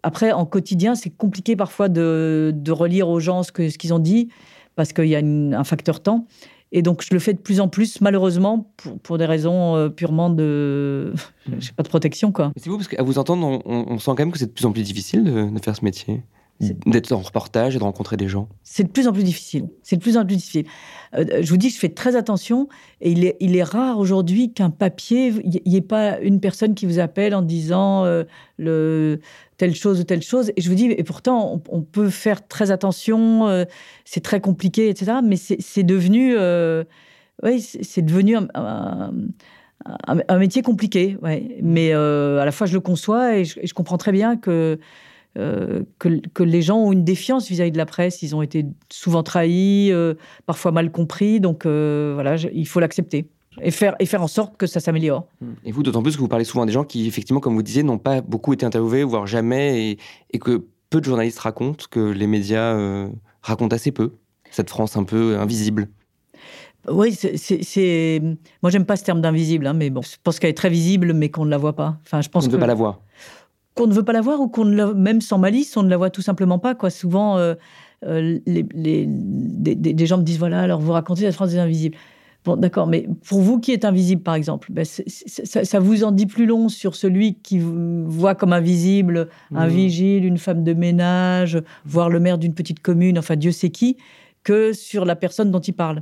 après, 0.03 0.33
en 0.33 0.45
quotidien, 0.45 0.95
c'est 0.95 1.09
compliqué 1.09 1.55
parfois 1.55 1.87
de, 1.87 2.51
de, 2.53 2.71
relire 2.73 3.07
aux 3.07 3.21
gens 3.21 3.41
ce 3.43 3.53
qu'ils 3.53 3.71
ce 3.71 3.93
ont 3.93 3.99
dit 3.99 4.27
parce 4.75 4.91
qu'il 4.91 5.05
y 5.05 5.15
a 5.15 5.19
un 5.19 5.63
facteur 5.63 6.01
temps. 6.01 6.27
Et 6.71 6.81
donc, 6.81 7.03
je 7.03 7.13
le 7.13 7.19
fais 7.19 7.33
de 7.33 7.39
plus 7.39 7.59
en 7.59 7.67
plus, 7.67 7.99
malheureusement, 8.01 8.71
pour, 8.77 8.97
pour 8.99 9.17
des 9.17 9.25
raisons 9.25 9.75
euh, 9.75 9.89
purement 9.89 10.29
de, 10.29 11.13
je 11.59 11.65
sais 11.65 11.73
pas, 11.73 11.83
de 11.83 11.89
protection, 11.89 12.31
quoi. 12.31 12.51
C'est 12.55 12.69
vous 12.69 12.77
parce 12.77 12.87
qu'à 12.87 13.03
vous 13.03 13.19
entendre, 13.19 13.61
on, 13.65 13.99
sent 13.99 14.11
quand 14.11 14.19
même 14.19 14.31
que 14.31 14.39
c'est 14.39 14.47
de 14.47 14.51
plus 14.51 14.65
en 14.65 14.71
plus 14.71 14.83
difficile 14.83 15.23
de, 15.23 15.49
de 15.49 15.59
faire 15.59 15.75
ce 15.75 15.83
métier. 15.83 16.21
d'être 16.85 17.11
en 17.11 17.19
reportage 17.19 17.75
et 17.75 17.79
de 17.79 17.83
rencontrer 17.83 18.17
des 18.17 18.27
gens 18.27 18.47
C'est 18.63 18.83
de 18.83 18.89
plus 18.89 19.07
en 19.07 19.13
plus 19.13 19.23
difficile. 19.23 19.67
C'est 19.83 19.97
de 19.97 20.01
plus 20.01 20.15
en 20.15 20.25
plus 20.25 20.35
difficile. 20.35 20.65
Euh, 21.15 21.41
je 21.41 21.49
vous 21.49 21.57
dis, 21.57 21.69
je 21.69 21.77
fais 21.77 21.89
très 21.89 22.15
attention 22.15 22.69
et 23.01 23.11
il 23.11 23.25
est, 23.25 23.35
il 23.39 23.55
est 23.55 23.63
rare 23.63 23.99
aujourd'hui 23.99 24.53
qu'un 24.53 24.69
papier, 24.69 25.33
il 25.43 25.61
n'y 25.65 25.75
ait 25.75 25.81
pas 25.81 26.19
une 26.19 26.39
personne 26.39 26.75
qui 26.75 26.85
vous 26.85 26.99
appelle 26.99 27.35
en 27.35 27.41
disant 27.41 28.05
euh, 28.05 28.23
le, 28.57 29.19
telle 29.61 29.75
chose 29.75 29.99
ou 29.99 30.03
telle 30.03 30.23
chose. 30.23 30.51
Et 30.57 30.61
je 30.61 30.69
vous 30.69 30.75
dis, 30.75 30.85
et 30.85 31.03
pourtant, 31.03 31.61
on, 31.69 31.81
peut 31.81 32.09
faire 32.09 32.47
très 32.47 32.71
attention, 32.71 33.47
euh, 33.47 33.65
c'est 34.05 34.21
très 34.21 34.41
compliqué, 34.41 34.89
etc. 34.89 35.19
Mais 35.23 35.35
c'est 35.37 35.83
devenu, 35.83 36.35
oui, 37.43 37.61
c'est 37.61 38.01
devenu 38.01 38.37
un, 38.37 39.13
un, 40.07 40.37
métier 40.37 40.63
compliqué. 40.63 41.17
Ouais. 41.21 41.57
Mais 41.61 41.93
à 41.93 42.43
la 42.43 42.51
fois, 42.51 42.67
je 42.67 42.73
le 42.73 42.79
conçois 42.79 43.37
et 43.37 43.45
je 43.45 43.73
comprends 43.73 43.97
très 43.97 44.11
bien 44.11 44.35
que 44.35 44.79
euh, 45.37 45.83
que, 45.97 46.43
les 46.43 46.61
gens 46.61 46.77
ont 46.77 46.91
une 46.91 47.05
défiance 47.05 47.47
vis-à-vis 47.47 47.71
de 47.71 47.77
la 47.77 47.85
presse. 47.85 48.21
Ils 48.21 48.35
ont 48.35 48.41
été 48.41 48.65
souvent 48.91 49.23
trahis, 49.23 49.91
euh, 49.91 50.15
parfois 50.45 50.71
mal 50.71 50.91
compris. 50.91 51.39
Donc 51.39 51.65
euh, 51.65 52.11
voilà, 52.13 52.35
il 52.53 52.67
faut 52.67 52.79
l'accepter 52.79 53.27
et 53.59 53.71
faire, 53.71 53.95
et 53.99 54.05
faire 54.05 54.21
en 54.21 54.27
sorte 54.27 54.57
que 54.57 54.67
ça 54.67 54.79
s'améliore. 54.79 55.25
Mmh. 55.41 55.47
Et 55.65 55.71
vous, 55.71 55.83
d'autant 55.83 56.01
plus 56.01 56.15
que 56.15 56.21
vous 56.21 56.27
parlez 56.27 56.45
souvent 56.45 56.65
des 56.65 56.71
gens 56.71 56.83
qui, 56.83 57.07
effectivement, 57.07 57.39
comme 57.39 57.55
vous 57.55 57.63
disiez, 57.63 57.83
n'ont 57.83 57.97
pas 57.97 58.21
beaucoup 58.21 58.53
été 58.53 58.65
interviewés, 58.65 59.03
voire 59.03 59.27
jamais, 59.27 59.97
et, 60.31 60.39
que 60.39 60.65
peu 60.89 60.99
de 60.99 61.05
journalistes 61.05 61.39
racontent, 61.39 61.85
que 61.89 61.99
les 61.99 62.27
médias 62.27 62.75
racontent 63.41 63.75
assez 63.75 63.91
peu, 63.91 64.13
cette 64.51 64.69
France 64.69 64.97
un 64.97 65.03
peu 65.03 65.37
invisible. 65.37 65.89
Oui, 66.89 67.13
c'est. 67.13 68.21
Moi, 68.63 68.71
j'aime 68.71 68.85
pas 68.85 68.95
ce 68.95 69.03
terme 69.03 69.21
d'invisible, 69.21 69.67
hein, 69.67 69.73
mais 69.73 69.89
bon, 69.89 70.01
je 70.01 70.15
pense 70.23 70.39
qu'elle 70.39 70.49
est 70.49 70.57
très 70.57 70.69
visible, 70.69 71.13
mais 71.13 71.29
qu'on 71.29 71.45
ne 71.45 71.51
la 71.51 71.57
voit 71.57 71.75
pas. 71.75 71.97
Enfin, 72.05 72.21
je 72.21 72.29
pense 72.29 72.45
on 72.45 72.47
ne 72.47 72.53
veut 72.53 72.59
pas 72.59 72.67
la 72.67 72.73
voir 72.73 73.01
qu'on 73.75 73.87
ne 73.87 73.93
veut 73.93 74.03
pas 74.03 74.13
la 74.13 74.21
voir 74.21 74.39
ou 74.39 74.47
qu'on 74.47 74.65
ne 74.65 74.85
même 74.93 75.21
sans 75.21 75.37
malice, 75.37 75.77
on 75.77 75.83
ne 75.83 75.89
la 75.89 75.97
voit 75.97 76.09
tout 76.09 76.21
simplement 76.21 76.59
pas. 76.59 76.75
Quoi. 76.75 76.89
Souvent, 76.89 77.37
euh, 77.37 77.55
euh, 78.05 78.39
les, 78.45 78.63
des, 78.63 80.05
gens 80.05 80.17
me 80.17 80.23
disent 80.23 80.39
voilà, 80.39 80.61
alors 80.61 80.79
vous 80.79 80.91
racontez 80.91 81.23
la 81.23 81.31
France 81.31 81.51
des 81.51 81.57
invisibles. 81.57 81.97
Bon, 82.43 82.55
d'accord, 82.55 82.87
mais 82.87 83.07
pour 83.27 83.41
vous 83.41 83.59
qui 83.59 83.71
êtes 83.71 83.85
invisible, 83.85 84.23
par 84.23 84.33
exemple, 84.33 84.69
ben 84.71 84.83
ça, 84.83 85.79
vous 85.79 86.03
en 86.03 86.11
dit 86.11 86.25
plus 86.25 86.47
long 86.47 86.69
sur 86.69 86.95
celui 86.95 87.35
qui 87.35 87.59
voit 87.59 88.33
comme 88.33 88.51
invisible 88.51 89.29
un 89.53 89.67
mmh. 89.67 89.69
vigile, 89.69 90.25
une 90.25 90.39
femme 90.39 90.63
de 90.63 90.73
ménage, 90.73 91.61
voire 91.85 92.09
le 92.09 92.19
maire 92.19 92.39
d'une 92.39 92.55
petite 92.55 92.79
commune, 92.79 93.19
enfin 93.19 93.35
Dieu 93.35 93.51
sait 93.51 93.69
qui, 93.69 93.97
que 94.43 94.73
sur 94.73 95.05
la 95.05 95.15
personne 95.15 95.51
dont 95.51 95.59
il 95.59 95.73
parle. 95.73 96.01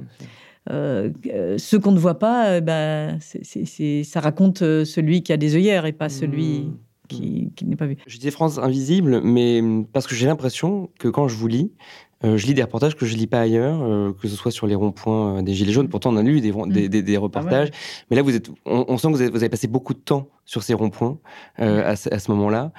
Euh, 0.70 1.12
ce 1.58 1.76
qu'on 1.76 1.92
ne 1.92 2.00
voit 2.00 2.20
pas, 2.20 2.62
ben, 2.62 3.18
ça 3.20 4.20
raconte 4.22 4.60
celui 4.60 5.24
qui 5.24 5.34
a 5.34 5.38
des 5.38 5.56
œillères 5.56 5.86
et 5.86 5.94
pas 5.94 6.08
celui 6.08 6.60
mmh 6.60 6.78
qui, 7.10 7.66
n'est 7.66 7.76
pas 7.76 7.88
vu. 7.88 7.98
Je 8.08 8.18
dis 8.18 8.32
France 8.32 8.58
invisible, 8.58 9.22
mais 9.22 9.62
parce 9.92 10.08
que 10.08 10.16
j'ai 10.16 10.28
l'impression 10.28 10.90
que 11.00 11.08
quand 11.08 11.28
je 11.28 11.36
vous 11.36 11.48
lis, 11.48 11.72
euh, 12.26 12.38
je 12.38 12.46
lis 12.46 12.54
des 12.54 12.64
reportages 12.64 12.98
que 12.98 13.06
je 13.06 13.16
lis 13.16 13.28
pas 13.28 13.40
ailleurs, 13.40 13.82
euh, 13.82 14.12
que 14.12 14.28
ce 14.28 14.36
soit 14.36 14.52
sur 14.52 14.68
les 14.68 14.76
ronds-points 14.76 15.38
euh, 15.38 15.42
des 15.42 15.54
Gilets 15.54 15.72
jaunes. 15.72 15.88
Pourtant, 15.88 16.14
on 16.14 16.18
a 16.18 16.24
lu 16.24 16.42
des, 16.42 16.52
des, 16.90 17.02
des, 17.02 17.18
reportages. 17.18 17.70
Mais 18.10 18.18
là, 18.18 18.22
vous 18.22 18.36
êtes, 18.36 18.50
on, 18.66 18.98
sent 18.98 19.08
que 19.08 19.30
vous 19.30 19.44
avez, 19.44 19.50
passé 19.50 19.68
beaucoup 19.68 19.94
de 19.94 20.00
temps 20.00 20.28
sur 20.46 20.64
ces 20.64 20.74
ronds-points 20.74 21.18
à, 21.58 21.96
ce 21.96 22.32
moment-là. 22.32 22.72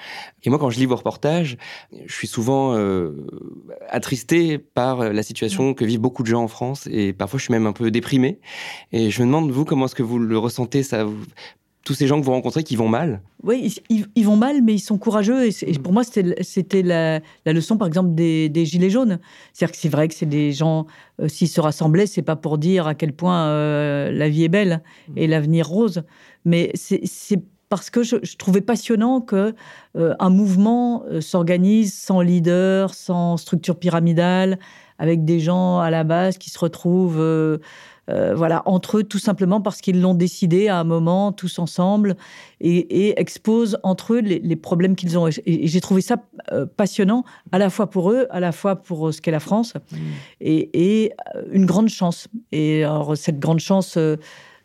Et 0.43 0.51
moi, 0.51 0.59
quand 0.59 0.71
je 0.71 0.79
lis 0.79 0.87
vos 0.87 0.97
reportages, 0.97 1.57
je 2.05 2.13
suis 2.13 2.27
souvent 2.27 2.77
attristé 3.89 4.59
par 4.59 5.13
la 5.13 5.23
situation 5.23 5.73
que 5.73 5.85
vivent 5.85 6.01
beaucoup 6.01 6.23
de 6.23 6.29
gens 6.29 6.43
en 6.43 6.49
France. 6.49 6.89
Et 6.91 7.13
parfois, 7.13 7.39
je 7.39 7.45
suis 7.45 7.53
même 7.53 7.67
un 7.67 7.73
peu 7.73 7.91
déprimé. 7.91 8.41
Et 8.93 9.11
je 9.11 9.23
me 9.23 9.27
demande, 9.27 9.51
vous, 9.51 9.65
comment 9.65 9.87
est-ce 9.87 9.95
que 9.95 10.03
vous 10.03 10.19
le 10.19 10.37
ressentez? 10.37 10.83
Ça 10.83 11.07
tous 11.85 11.95
ces 11.95 12.07
gens 12.07 12.21
que 12.21 12.25
vous 12.25 12.33
rencontrez 12.33 12.63
qui 12.63 12.77
vont 12.77 12.89
mal 12.89 13.23
Oui, 13.43 13.75
ils, 13.89 14.25
vont 14.25 14.37
mal, 14.37 14.63
mais 14.63 14.75
ils 14.75 14.81
sont 14.81 14.99
courageux. 14.99 15.47
Et, 15.47 15.79
pour 15.79 15.93
moi, 15.93 16.03
c'était 16.05 16.83
la, 16.83 17.21
leçon, 17.47 17.79
par 17.79 17.89
exemple, 17.89 18.15
des, 18.15 18.65
Gilets 18.65 18.91
jaunes. 18.91 19.19
C'est-à-dire 19.53 19.73
que 19.73 19.79
c'est 19.79 19.89
vrai 19.89 20.09
que 20.09 20.15
c'est 20.15 20.27
des 20.27 20.53
gens, 20.53 20.87
euh, 21.21 21.29
s'ils 21.29 21.49
se 21.49 21.61
rassemblaient, 21.61 22.07
c'est 22.07 22.23
pas 22.23 22.37
pour 22.37 22.59
dire 22.59 22.87
à 22.87 22.95
quel 22.95 23.13
point 23.13 23.47
euh, 23.47 24.11
la 24.13 24.29
vie 24.29 24.45
est 24.45 24.49
belle 24.49 24.83
et 25.17 25.27
l'avenir 25.27 25.67
rose. 25.67 26.03
Mais 26.45 26.71
c'est 26.75 27.43
parce 27.71 27.89
que 27.89 28.03
je, 28.03 28.17
trouvais 28.37 28.61
passionnant 28.61 29.21
que 29.21 29.55
euh, 29.97 30.15
un 30.19 30.31
mouvement 30.31 31.05
s'organise 31.21 31.95
sans 31.95 32.21
leader, 32.21 32.93
sans 32.95 33.37
structure 33.37 33.79
pyramidale, 33.79 34.59
avec 34.99 35.25
des 35.25 35.41
gens 35.41 35.79
à 35.79 35.89
la 35.89 36.05
base 36.05 36.37
qui 36.37 36.51
se 36.51 36.59
retrouvent 36.59 37.59
euh, 38.09 38.35
voilà, 38.35 38.63
entre 38.67 38.99
eux, 38.99 39.05
tout 39.05 39.19
simplement 39.19 39.61
parce 39.61 39.81
qu'ils 39.81 40.01
l'ont 40.01 40.15
décidé 40.15 40.69
à 40.69 40.79
un 40.79 40.85
moment, 40.85 41.33
tous 41.33 41.59
ensemble, 41.59 42.17
et, 42.61 43.21
exposent 43.21 43.79
entre 43.83 44.15
eux 44.15 44.21
les, 44.21 44.57
problèmes 44.57 44.97
qu'ils 44.97 45.19
ont. 45.19 45.29
Et, 45.29 45.67
j'ai 45.67 45.81
trouvé 45.81 46.01
ça 46.01 46.17
euh, 46.53 46.67
passionnant, 46.67 47.25
à 47.53 47.59
la 47.59 47.71
fois 47.71 47.89
pour 47.89 48.11
eux, 48.11 48.27
à 48.31 48.41
la 48.41 48.53
fois 48.53 48.77
pour 48.77 49.09
euh, 49.09 49.13
ce 49.13 49.21
qu'est 49.21 49.31
la 49.31 49.41
France, 49.41 49.75
mmh. 49.75 49.97
et, 50.41 51.13
une 51.53 51.67
grande 51.67 51.89
chance. 51.89 52.29
Et 52.53 52.85
alors, 52.85 53.17
cette 53.17 53.39
grande 53.39 53.61
chance 53.61 53.99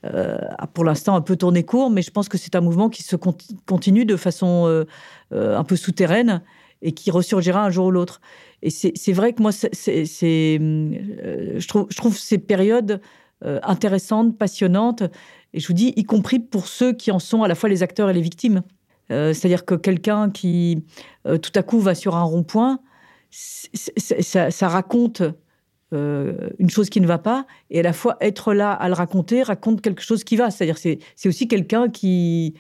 a 0.03 0.67
pour 0.67 0.83
l'instant 0.83 1.15
un 1.15 1.21
peu 1.21 1.35
tourné 1.35 1.63
court, 1.63 1.89
mais 1.89 2.01
je 2.01 2.11
pense 2.11 2.29
que 2.29 2.37
c'est 2.37 2.55
un 2.55 2.61
mouvement 2.61 2.89
qui 2.89 3.03
se 3.03 3.15
continue 3.15 4.05
de 4.05 4.15
façon 4.15 4.85
un 5.31 5.63
peu 5.63 5.75
souterraine 5.75 6.41
et 6.81 6.91
qui 6.91 7.09
ressurgira 7.11 7.63
un 7.63 7.69
jour 7.69 7.87
ou 7.87 7.91
l'autre. 7.91 8.21
Et 8.61 8.69
c'est 8.69 9.13
vrai 9.13 9.33
que 9.33 9.41
moi, 9.41 9.51
c'est, 9.51 9.73
je, 9.75 11.67
trouve, 11.67 11.87
je 11.89 11.95
trouve 11.97 12.17
ces 12.17 12.37
périodes 12.37 13.01
euh, 13.45 13.59
intéressante, 13.63 14.37
passionnante, 14.37 15.03
et 15.53 15.59
je 15.59 15.67
vous 15.67 15.73
dis, 15.73 15.93
y 15.95 16.03
compris 16.03 16.39
pour 16.39 16.67
ceux 16.67 16.93
qui 16.93 17.11
en 17.11 17.19
sont 17.19 17.43
à 17.43 17.47
la 17.47 17.53
fois 17.53 17.69
les 17.69 17.83
acteurs 17.83 18.09
et 18.09 18.13
les 18.13 18.21
victimes. 18.21 18.63
Euh, 19.11 19.33
c'est-à-dire 19.33 19.65
que 19.65 19.75
quelqu'un 19.75 20.31
qui 20.31 20.83
euh, 21.27 21.37
tout 21.37 21.51
à 21.53 21.61
coup 21.61 21.79
va 21.79 21.93
sur 21.93 22.15
un 22.15 22.23
rond-point, 22.23 22.79
ça, 23.29 24.67
raconte 24.67 25.21
une 25.91 26.69
chose 26.69 26.89
qui 26.89 26.99
ne 26.99 27.07
va 27.07 27.19
pas, 27.19 27.45
et 27.69 27.79
à 27.79 27.83
la 27.83 27.93
fois 27.93 28.17
être 28.19 28.53
là 28.53 28.71
à 28.71 28.87
le 28.87 28.93
raconter 28.93 29.43
raconte 29.43 29.81
quelque 29.81 30.01
chose 30.01 30.23
qui 30.23 30.35
va. 30.35 30.49
C'est-à-dire 30.49 30.77
c'est 30.77 31.29
aussi 31.29 31.47
quelqu'un 31.47 31.89
qui 31.89 32.55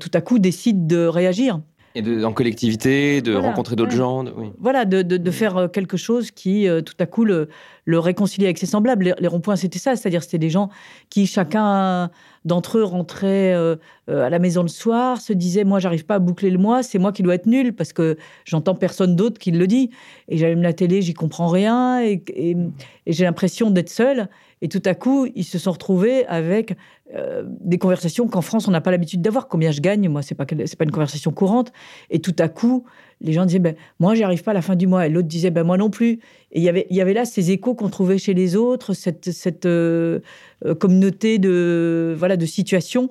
tout 0.00 0.10
à 0.14 0.20
coup 0.20 0.38
décide 0.38 0.86
de 0.86 1.06
réagir. 1.06 1.60
Et 1.94 2.02
de, 2.02 2.24
en 2.24 2.32
collectivité, 2.32 3.20
de 3.22 3.34
rencontrer 3.34 3.76
d'autres 3.76 3.96
gens. 3.96 4.24
Voilà, 4.58 4.84
de, 4.84 5.02
de, 5.02 5.30
faire 5.30 5.68
quelque 5.72 5.96
chose 5.96 6.30
qui, 6.30 6.66
tout 6.84 6.94
à 6.98 7.06
coup, 7.06 7.24
le, 7.24 7.48
le 7.88 7.98
réconcilier 7.98 8.44
avec 8.44 8.58
ses 8.58 8.66
semblables. 8.66 9.14
Les, 9.18 9.26
ronds-points, 9.26 9.56
c'était 9.56 9.78
ça, 9.78 9.96
c'est-à-dire 9.96 10.22
c'était 10.22 10.36
des 10.36 10.50
gens 10.50 10.68
qui, 11.08 11.26
chacun 11.26 12.10
d'entre 12.44 12.76
eux, 12.76 12.84
rentrait 12.84 13.54
euh, 13.54 13.76
euh, 14.10 14.26
à 14.26 14.28
la 14.28 14.38
maison 14.38 14.60
le 14.60 14.68
soir, 14.68 15.22
se 15.22 15.32
disait 15.32 15.64
Moi, 15.64 15.78
j'arrive 15.78 16.04
pas 16.04 16.16
à 16.16 16.18
boucler 16.18 16.50
le 16.50 16.58
mois, 16.58 16.82
c'est 16.82 16.98
moi 16.98 17.12
qui 17.12 17.22
dois 17.22 17.34
être 17.34 17.46
nul, 17.46 17.74
parce 17.74 17.94
que 17.94 18.18
j'entends 18.44 18.74
personne 18.74 19.16
d'autre 19.16 19.38
qui 19.38 19.52
le 19.52 19.66
dit. 19.66 19.88
Et 20.28 20.36
j'allume 20.36 20.60
la 20.60 20.74
télé, 20.74 21.00
j'y 21.00 21.14
comprends 21.14 21.48
rien, 21.48 22.02
et, 22.02 22.22
j'ai 23.06 23.24
l'impression 23.24 23.70
d'être 23.70 23.88
seul. 23.88 24.28
Et 24.60 24.68
tout 24.68 24.82
à 24.84 24.94
coup, 24.94 25.26
ils 25.34 25.44
se 25.44 25.58
sont 25.58 25.72
retrouvés 25.72 26.26
avec 26.26 26.76
euh, 27.14 27.42
des 27.46 27.78
conversations 27.78 28.28
qu'en 28.28 28.42
France, 28.42 28.68
on 28.68 28.70
n'a 28.70 28.82
pas 28.82 28.90
l'habitude 28.90 29.22
d'avoir. 29.22 29.48
Combien 29.48 29.70
je 29.70 29.80
gagne 29.80 30.10
Moi, 30.10 30.20
c'est 30.20 30.34
pas, 30.34 30.44
c'est 30.66 30.76
pas 30.76 30.84
une 30.84 30.90
conversation 30.90 31.30
courante. 31.30 31.72
Et 32.10 32.18
tout 32.18 32.36
à 32.38 32.48
coup, 32.48 32.84
les 33.20 33.32
gens 33.32 33.46
disaient 33.46 33.58
ben, 33.58 33.74
Moi, 33.98 34.14
j'y 34.14 34.22
arrive 34.22 34.42
pas 34.42 34.52
à 34.52 34.54
la 34.54 34.62
fin 34.62 34.76
du 34.76 34.86
mois. 34.86 35.06
Et 35.06 35.10
l'autre 35.10 35.28
disait 35.28 35.50
ben, 35.50 35.64
Moi 35.64 35.76
non 35.76 35.90
plus. 35.90 36.20
Et 36.52 36.60
y 36.60 36.86
il 36.90 36.96
y 36.96 37.00
avait 37.00 37.14
là 37.14 37.24
ces 37.24 37.50
échos 37.50 37.74
qu'on 37.74 37.88
trouvait 37.88 38.18
chez 38.18 38.34
les 38.34 38.56
autres, 38.56 38.94
cette, 38.94 39.30
cette 39.32 39.66
euh, 39.66 40.20
euh, 40.64 40.74
communauté 40.74 41.38
de, 41.38 42.14
voilà, 42.16 42.36
de 42.36 42.46
situations 42.46 43.10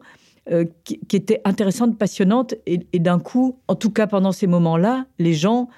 euh, 0.51 0.65
qui, 0.83 0.99
était 1.13 1.41
intéressante, 1.45 1.97
passionnante. 1.97 2.55
Et, 2.65 2.99
d'un 2.99 3.19
coup, 3.19 3.57
en 3.67 3.75
tout 3.75 3.91
cas 3.91 4.07
pendant 4.07 4.31
ces 4.31 4.47
moments-là, 4.47 5.05
les 5.19 5.33
gens 5.33 5.69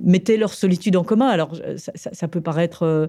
mettaient 0.00 0.36
leur 0.36 0.52
solitude 0.52 0.96
en 0.96 1.04
commun. 1.04 1.28
Alors, 1.28 1.54
ça, 1.76 2.26
peut 2.26 2.40
paraître. 2.40 3.08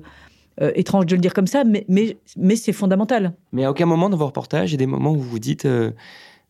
étrange 0.76 1.08
de 1.08 1.16
le 1.16 1.22
dire 1.22 1.34
comme 1.34 1.48
ça, 1.48 1.64
mais, 1.64 1.84
mais, 1.88 2.16
mais 2.38 2.56
c'est 2.56 2.74
fondamental. 2.74 3.34
Mais 3.54 3.64
à 3.64 3.72
aucun 3.72 3.88
moment 3.88 4.08
dans 4.08 4.18
vos 4.18 4.28
reportages, 4.28 4.70
il 4.70 4.74
y 4.74 4.76
a 4.76 4.78
des 4.78 4.86
moments 4.86 5.14
où 5.14 5.16
vous 5.16 5.30
vous 5.30 5.40
dites 5.40 5.68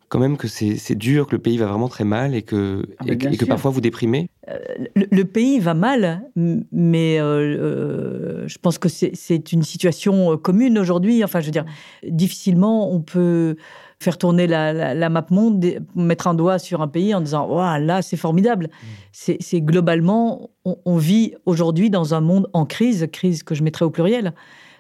quand 0.10 0.20
même 0.20 0.38
que 0.38 0.48
c'est 0.48 0.96
dur, 0.96 1.28
que 1.28 1.36
le 1.36 1.42
pays 1.42 1.58
va 1.58 1.66
vraiment 1.66 1.90
très 1.90 2.06
mal 2.06 2.34
et 2.34 2.42
que, 2.42 2.84
ah, 3.00 3.06
et, 3.08 3.18
que 3.18 3.46
parfois 3.46 3.72
vous 3.72 3.82
déprimez 3.82 4.30
euh, 4.50 4.58
le, 4.96 5.24
pays 5.24 5.60
va 5.60 5.74
mal, 5.74 6.22
mais 6.36 7.20
euh, 7.20 7.26
euh, 7.26 8.48
je 8.48 8.58
pense 8.58 8.78
que 8.78 8.88
c'est 8.88 9.52
une 9.52 9.64
situation 9.64 10.38
commune 10.38 10.80
aujourd'hui. 10.80 11.24
Enfin, 11.24 11.42
je 11.42 11.48
veux 11.48 11.52
dire, 11.52 11.66
difficilement 12.08 12.90
on 12.94 13.02
peut 13.02 13.58
faire 14.00 14.18
tourner 14.18 14.48
la, 14.48 15.10
map 15.10 15.26
monde, 15.30 15.66
mettre 15.96 16.28
un 16.28 16.34
doigt 16.34 16.60
sur 16.60 16.82
un 16.82 16.88
pays 16.88 17.14
en 17.14 17.20
disant 17.20 17.46
wow, 17.48 17.78
là 17.80 18.02
c'est 18.02 18.18
formidable. 18.18 18.70
Mm. 18.72 19.34
C'est 19.42 19.62
globalement, 19.62 20.52
on 20.64 20.98
vit 20.98 21.34
aujourd'hui 21.46 21.90
dans 21.90 22.14
un 22.14 22.22
monde 22.22 22.48
en 22.54 22.66
crise, 22.66 23.08
crise 23.12 23.44
que 23.44 23.56
je 23.56 23.64
mettrais 23.64 23.84
au 23.84 23.90
pluriel 23.90 24.34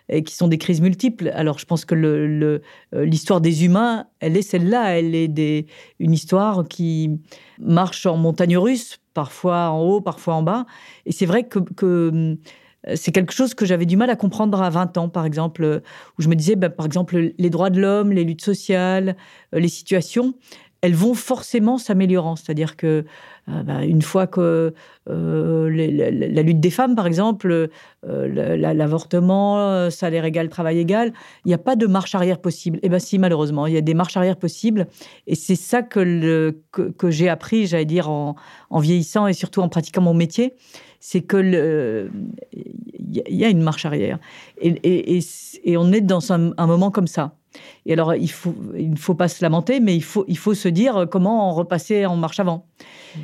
et 0.09 0.23
qui 0.23 0.35
sont 0.35 0.47
des 0.47 0.57
crises 0.57 0.81
multiples. 0.81 1.31
Alors, 1.33 1.59
je 1.59 1.65
pense 1.65 1.85
que 1.85 1.95
euh, 1.95 2.59
l'histoire 2.93 3.41
des 3.41 3.65
humains, 3.65 4.07
elle 4.19 4.37
est 4.37 4.41
celle-là. 4.41 4.97
Elle 4.97 5.15
est 5.15 5.27
des, 5.27 5.67
une 5.99 6.13
histoire 6.13 6.65
qui 6.67 7.19
marche 7.59 8.05
en 8.05 8.17
montagne 8.17 8.57
russe, 8.57 8.99
parfois 9.13 9.69
en 9.69 9.81
haut, 9.81 10.01
parfois 10.01 10.35
en 10.35 10.43
bas. 10.43 10.65
Et 11.05 11.11
c'est 11.11 11.25
vrai 11.25 11.43
que, 11.43 11.59
euh, 11.83 12.35
c'est 12.95 13.11
quelque 13.11 13.33
chose 13.33 13.53
que 13.53 13.65
j'avais 13.65 13.85
du 13.85 13.97
mal 13.97 14.09
à 14.09 14.15
comprendre 14.15 14.61
à 14.61 14.69
20 14.69 14.97
ans, 14.97 15.09
par 15.09 15.25
exemple, 15.25 15.81
où 16.17 16.21
je 16.21 16.29
me 16.29 16.35
disais, 16.35 16.55
ben, 16.55 16.69
par 16.69 16.85
exemple, 16.85 17.33
les 17.37 17.49
droits 17.49 17.69
de 17.69 17.81
l'homme, 17.81 18.11
les 18.13 18.23
luttes 18.23 18.43
sociales, 18.43 19.17
euh, 19.53 19.59
les 19.59 19.67
situations, 19.67 20.35
elles 20.81 20.95
vont 20.95 21.15
forcément 21.15 21.77
s'améliorant. 21.77 22.35
C'est-à-dire 22.35 22.77
que 22.77 23.05
euh, 23.49 23.63
bah, 23.63 23.85
une 23.85 24.01
fois 24.01 24.27
que 24.27 24.73
euh, 25.09 25.69
la, 25.69 26.41
lutte 26.41 26.59
des 26.59 26.69
femmes, 26.69 26.95
par 26.95 27.07
exemple, 27.07 27.69
euh, 28.05 28.73
l'avortement, 28.73 29.89
salaire 29.89 30.25
égal, 30.25 30.49
travail 30.49 30.79
égal, 30.79 31.13
il 31.45 31.49
n'y 31.49 31.53
a 31.53 31.57
pas 31.57 31.75
de 31.75 31.87
marche 31.87 32.13
arrière 32.13 32.39
possible. 32.39 32.79
Eh 32.83 32.89
bien 32.89 32.99
si, 32.99 33.17
malheureusement, 33.17 33.65
il 33.67 33.73
y 33.73 33.77
a 33.77 33.81
des 33.81 33.93
marches 33.93 34.17
arrière 34.17 34.37
possibles. 34.37 34.87
Et 35.27 35.35
c'est 35.35 35.55
ça 35.55 35.81
que, 35.81 36.55
que, 36.71 37.09
j'ai 37.09 37.29
appris, 37.29 37.67
j'allais 37.67 37.85
dire, 37.85 38.09
en, 38.09 38.35
vieillissant 38.71 39.27
et 39.27 39.33
surtout 39.33 39.61
en 39.61 39.69
pratiquant 39.69 40.01
mon 40.01 40.13
métier, 40.13 40.53
c'est 40.99 41.21
que 41.21 42.09
il 42.51 43.35
y 43.35 43.45
a 43.45 43.49
une 43.49 43.61
marche 43.61 43.85
arrière. 43.85 44.19
Et, 44.59 45.19
et, 45.63 45.77
on 45.77 45.91
est 45.93 46.01
dans 46.01 46.33
un 46.33 46.67
moment 46.67 46.91
comme 46.91 47.07
ça. 47.07 47.33
Et 47.85 47.93
alors, 47.93 48.15
il, 48.15 48.29
faut, 48.29 48.55
il 48.77 48.91
ne 48.91 48.95
faut 48.95 49.15
pas 49.15 49.27
se 49.27 49.43
lamenter, 49.43 49.79
mais 49.79 49.95
il 49.95 50.03
faut, 50.03 50.25
il 50.27 50.37
faut 50.37 50.53
se 50.53 50.67
dire 50.67 51.07
comment 51.09 51.49
en 51.49 51.53
repasser 51.53 52.05
en 52.05 52.15
marche 52.15 52.39
avant. 52.39 52.65
Mmh. 53.15 53.19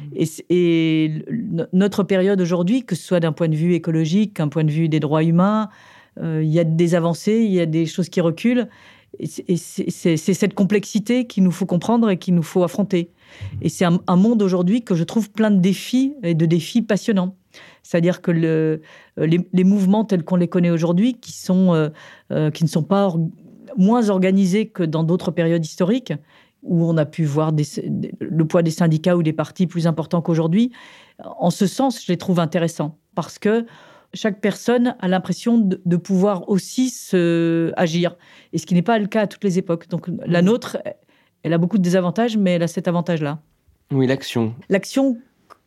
Et, 0.49 1.11
notre 1.73 2.03
période 2.03 2.39
aujourd'hui, 2.41 2.83
que 2.83 2.95
ce 2.95 3.03
soit 3.03 3.19
d'un 3.19 3.31
point 3.31 3.47
de 3.47 3.55
vue 3.55 3.73
écologique, 3.73 4.37
d'un 4.37 4.47
point 4.47 4.63
de 4.63 4.71
vue 4.71 4.89
des 4.89 4.99
droits 4.99 5.23
humains, 5.23 5.69
euh, 6.19 6.41
il 6.43 6.49
y 6.49 6.59
a 6.59 6.63
des 6.63 6.95
avancées, 6.95 7.41
il 7.45 7.51
y 7.51 7.59
a 7.59 7.65
des 7.65 7.85
choses 7.85 8.09
qui 8.09 8.21
reculent. 8.21 8.67
Et 9.19 9.27
c'est 9.57 10.17
cette 10.17 10.55
complexité 10.55 11.27
qu'il 11.27 11.43
nous 11.43 11.51
faut 11.51 11.67
comprendre 11.67 12.09
et 12.09 12.17
qu'il 12.17 12.33
nous 12.33 12.41
faut 12.41 12.63
affronter. 12.63 13.11
Et 13.61 13.69
c'est 13.69 13.85
un, 13.85 14.15
monde 14.15 14.41
aujourd'hui 14.41 14.83
que 14.83 14.95
je 14.95 15.03
trouve 15.03 15.29
plein 15.29 15.51
de 15.51 15.59
défis 15.59 16.15
et 16.23 16.33
de 16.33 16.47
défis 16.47 16.81
passionnants. 16.81 17.35
C'est-à-dire 17.83 18.23
que 18.23 18.31
le, 18.31 18.81
les, 19.17 19.63
mouvements 19.63 20.03
tels 20.03 20.23
qu'on 20.23 20.37
les 20.37 20.47
connaît 20.47 20.71
aujourd'hui, 20.71 21.13
qui, 21.13 21.31
sont, 21.31 21.75
euh, 21.75 21.89
euh, 22.31 22.49
qui 22.49 22.63
ne 22.63 22.69
sont 22.69 22.81
pas 22.81 23.13
moins 23.77 24.09
organisé 24.09 24.67
que 24.67 24.83
dans 24.83 25.03
d'autres 25.03 25.31
périodes 25.31 25.65
historiques 25.65 26.13
où 26.63 26.85
on 26.85 26.97
a 26.97 27.05
pu 27.05 27.25
voir 27.25 27.51
le 28.19 28.45
poids 28.45 28.63
des 28.63 28.71
syndicats 28.71 29.17
ou 29.17 29.23
des 29.23 29.33
partis 29.33 29.67
plus 29.67 29.85
importants 29.85 30.21
qu'aujourd'hui. 30.21 30.71
En 31.19 31.49
ce 31.49 31.67
sens, 31.67 32.03
je 32.05 32.11
les 32.11 32.17
trouve 32.17 32.39
intéressants 32.39 32.97
parce 33.15 33.37
que 33.37 33.65
chaque 34.13 34.41
personne 34.41 34.95
a 34.99 35.07
l'impression 35.07 35.57
de, 35.57 35.97
pouvoir 35.97 36.47
aussi 36.49 36.89
se 36.89 37.71
agir, 37.75 38.15
et 38.53 38.57
ce 38.59 38.65
qui 38.65 38.75
n'est 38.75 38.83
pas 38.83 38.99
le 38.99 39.07
cas 39.07 39.21
à 39.21 39.27
toutes 39.27 39.43
les 39.43 39.57
époques. 39.57 39.89
Donc 39.89 40.07
la 40.25 40.41
mmh. 40.41 40.45
nôtre, 40.45 40.77
elle 41.41 41.53
a 41.53 41.57
beaucoup 41.57 41.77
de 41.77 41.83
désavantages, 41.83 42.37
mais 42.37 42.53
elle 42.53 42.63
a 42.63 42.67
cet 42.67 42.87
avantage-là. 42.87 43.39
Oui, 43.91 44.07
l'action. 44.07 44.53
L'action 44.69 45.17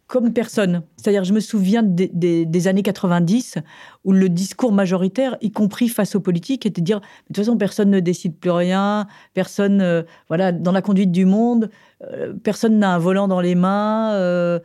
comme 0.06 0.32
personne. 0.32 0.82
C'est-à-dire, 0.96 1.24
je 1.24 1.32
me 1.32 1.40
souviens 1.40 1.82
des, 1.82 2.68
années 2.68 2.82
90 2.82 3.56
où 4.04 4.12
le 4.12 4.28
discours 4.28 4.72
majoritaire, 4.72 5.36
y 5.40 5.50
compris 5.50 5.88
face 5.88 6.14
aux 6.14 6.20
politiques, 6.20 6.64
était 6.64 6.80
de 6.80 6.86
dire 6.86 7.00
de 7.00 7.06
toute 7.28 7.36
façon, 7.36 7.56
personne 7.56 7.90
ne 7.90 7.98
décide 7.98 8.36
plus 8.36 8.50
rien, 8.50 9.08
personne, 9.34 9.80
euh, 9.80 10.02
voilà, 10.28 10.52
dans 10.52 10.70
la 10.70 10.80
conduite 10.80 11.10
du 11.10 11.24
monde, 11.24 11.70
euh, 12.04 12.34
personne 12.44 12.78
n'a 12.78 12.94
un 12.94 12.98
volant 12.98 13.26
dans 13.26 13.40
les 13.40 13.56
mains, 13.56 14.12
euh, 14.14 14.60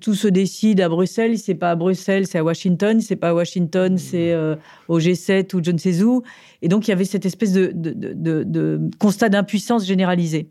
tout 0.00 0.14
se 0.14 0.26
décide 0.26 0.80
à 0.80 0.88
Bruxelles, 0.88 1.38
c'est 1.38 1.54
pas 1.54 1.70
à 1.70 1.76
Bruxelles, 1.76 2.26
c'est 2.26 2.38
à 2.38 2.44
Washington, 2.44 3.00
c'est 3.00 3.16
pas 3.16 3.28
à 3.28 3.34
Washington, 3.34 3.98
c'est 3.98 4.34
au 4.88 4.98
G7 4.98 5.54
ou 5.54 5.62
je 5.64 5.70
ne 5.70 5.78
sais 5.78 6.02
où. 6.02 6.22
Et 6.62 6.68
donc, 6.68 6.88
il 6.88 6.90
y 6.90 6.94
avait 6.94 7.04
cette 7.04 7.24
espèce 7.24 7.52
de, 7.52 7.70
de 7.72 8.80
constat 8.98 9.28
d'impuissance 9.28 9.86
généralisée 9.86 10.50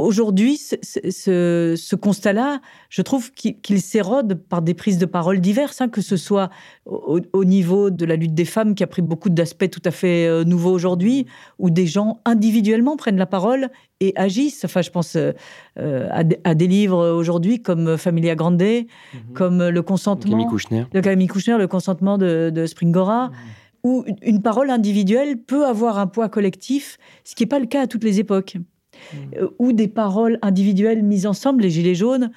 aujourd'hui, 0.00 0.56
ce, 0.56 1.94
constat-là, 1.94 2.60
je 2.88 3.02
trouve 3.02 3.32
qu'il 3.32 3.80
s'érode 3.80 4.34
par 4.34 4.62
des 4.62 4.74
prises 4.74 4.98
de 4.98 5.06
parole 5.06 5.40
diverses, 5.40 5.80
hein, 5.80 5.88
que 5.88 6.00
ce 6.00 6.16
soit 6.16 6.50
au, 6.86 7.44
niveau 7.44 7.90
de 7.90 8.04
la 8.04 8.16
lutte 8.16 8.34
des 8.34 8.44
femmes, 8.44 8.74
qui 8.74 8.82
a 8.82 8.86
pris 8.86 9.02
beaucoup 9.02 9.30
d'aspects 9.30 9.70
tout 9.70 9.82
à 9.84 9.90
fait 9.90 10.26
euh, 10.26 10.44
nouveaux 10.44 10.72
aujourd'hui, 10.72 11.26
où 11.58 11.70
des 11.70 11.86
gens 11.86 12.20
individuellement 12.24 12.96
prennent 12.96 13.16
la 13.16 13.26
parole 13.26 13.68
et 14.00 14.12
agissent. 14.16 14.64
Enfin, 14.64 14.82
je 14.82 14.90
pense 14.90 15.16
euh, 15.16 16.08
à, 16.10 16.54
des 16.54 16.66
livres 16.66 17.10
aujourd'hui 17.10 17.62
comme 17.62 17.96
Familia 17.96 18.34
Grande, 18.34 18.62
mhm. 18.62 18.86
comme 19.34 19.68
Le 19.68 19.82
consentement. 19.82 20.32
Camille 20.32 20.46
Kouchner. 20.46 20.86
De 20.92 21.00
Camille 21.00 21.28
Kouchner, 21.28 21.58
Le 21.58 21.68
consentement 21.68 22.18
de, 22.18 22.64
Springora. 22.66 23.28
Mhm. 23.28 23.34
où 23.84 24.04
une 24.22 24.42
parole 24.42 24.70
individuelle 24.70 25.38
peut 25.38 25.66
avoir 25.66 25.98
un 25.98 26.06
poids 26.06 26.28
collectif, 26.28 26.98
ce 27.24 27.34
qui 27.34 27.44
n'est 27.44 27.48
pas 27.48 27.58
le 27.58 27.66
cas 27.66 27.82
à 27.82 27.86
toutes 27.86 28.04
les 28.04 28.20
époques. 28.20 28.56
Euh, 29.36 29.48
ou 29.58 29.72
des 29.72 29.88
paroles 29.88 30.38
individuelles 30.42 31.02
mises 31.02 31.26
ensemble, 31.26 31.62
les 31.62 31.70
gilets 31.70 31.94
jaunes 31.94 32.30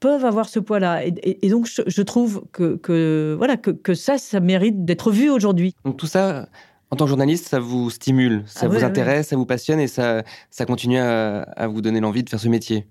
peuvent 0.00 0.24
avoir 0.24 0.48
ce 0.48 0.58
poids-là. 0.58 1.04
Et, 1.04 1.48
donc, 1.50 1.68
je, 1.68 2.02
trouve 2.02 2.44
que, 2.52 3.34
voilà, 3.36 3.56
que, 3.56 3.94
ça, 3.94 4.16
ça 4.16 4.40
mérite 4.40 4.84
d'être 4.84 5.10
vu 5.10 5.28
aujourd'hui. 5.28 5.74
Donc 5.84 5.98
tout 5.98 6.06
ça, 6.06 6.48
en 6.90 6.96
tant 6.96 7.04
que 7.04 7.10
journaliste, 7.10 7.48
ça 7.48 7.60
vous 7.60 7.90
stimule, 7.90 8.42
ça 8.46 8.60
ah 8.62 8.68
vous 8.68 8.82
intéresse, 8.82 9.28
ça 9.28 9.36
vous 9.36 9.46
passionne 9.46 9.78
et 9.78 9.86
ça, 9.86 10.22
ça 10.50 10.64
continue 10.64 10.98
à, 10.98 11.68
vous 11.68 11.82
donner 11.82 12.00
l'envie 12.00 12.24
de 12.24 12.30
faire 12.30 12.40
ce 12.40 12.48
métier? 12.48 12.86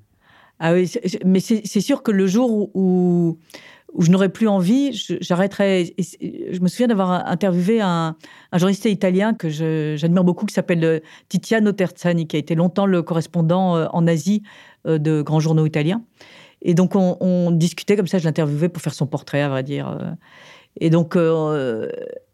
Ah 0.60 0.74
oui, 0.74 0.92
mais 1.26 1.40
c'est 1.40 1.82
sûr 1.82 2.04
que 2.04 2.12
le 2.12 2.28
jour 2.28 2.70
où, 2.76 3.38
où 3.94 4.04
je 4.04 4.12
n'aurais 4.12 4.30
plus 4.30 4.48
envie, 4.48 4.92
j'arrêterais. 5.20 5.94
Je 5.98 6.60
me 6.60 6.68
souviens 6.68 6.88
d'avoir 6.88 7.28
interviewé 7.28 7.82
un, 7.82 8.16
journaliste 8.54 8.86
italien 8.86 9.34
que 9.34 9.50
j'admire 9.50 10.24
beaucoup, 10.24 10.46
qui 10.46 10.54
s'appelle 10.54 10.84
euh, 10.84 11.00
Tiziano 11.28 11.72
Terzani, 11.72 12.28
qui 12.28 12.36
a 12.36 12.40
été 12.40 12.56
longtemps 12.56 12.86
le 12.86 13.02
correspondant 13.02 13.76
euh, 13.76 13.88
en 13.92 14.06
Asie 14.08 14.44
euh, 14.88 14.98
de 14.98 15.22
grands 15.22 15.40
journaux 15.40 15.66
italiens. 15.66 16.04
Et 16.62 16.74
donc, 16.74 16.96
on, 16.96 17.52
discutait 17.52 17.96
comme 17.96 18.08
ça, 18.08 18.20
je 18.20 18.26
l'interviewais 18.26 18.70
pour 18.70 18.82
faire 18.82 18.94
son 18.94 19.08
portrait, 19.08 19.42
à 19.42 19.48
vrai 19.48 19.64
dire. 19.64 19.98
Et 20.76 20.90
donc, 20.90 21.18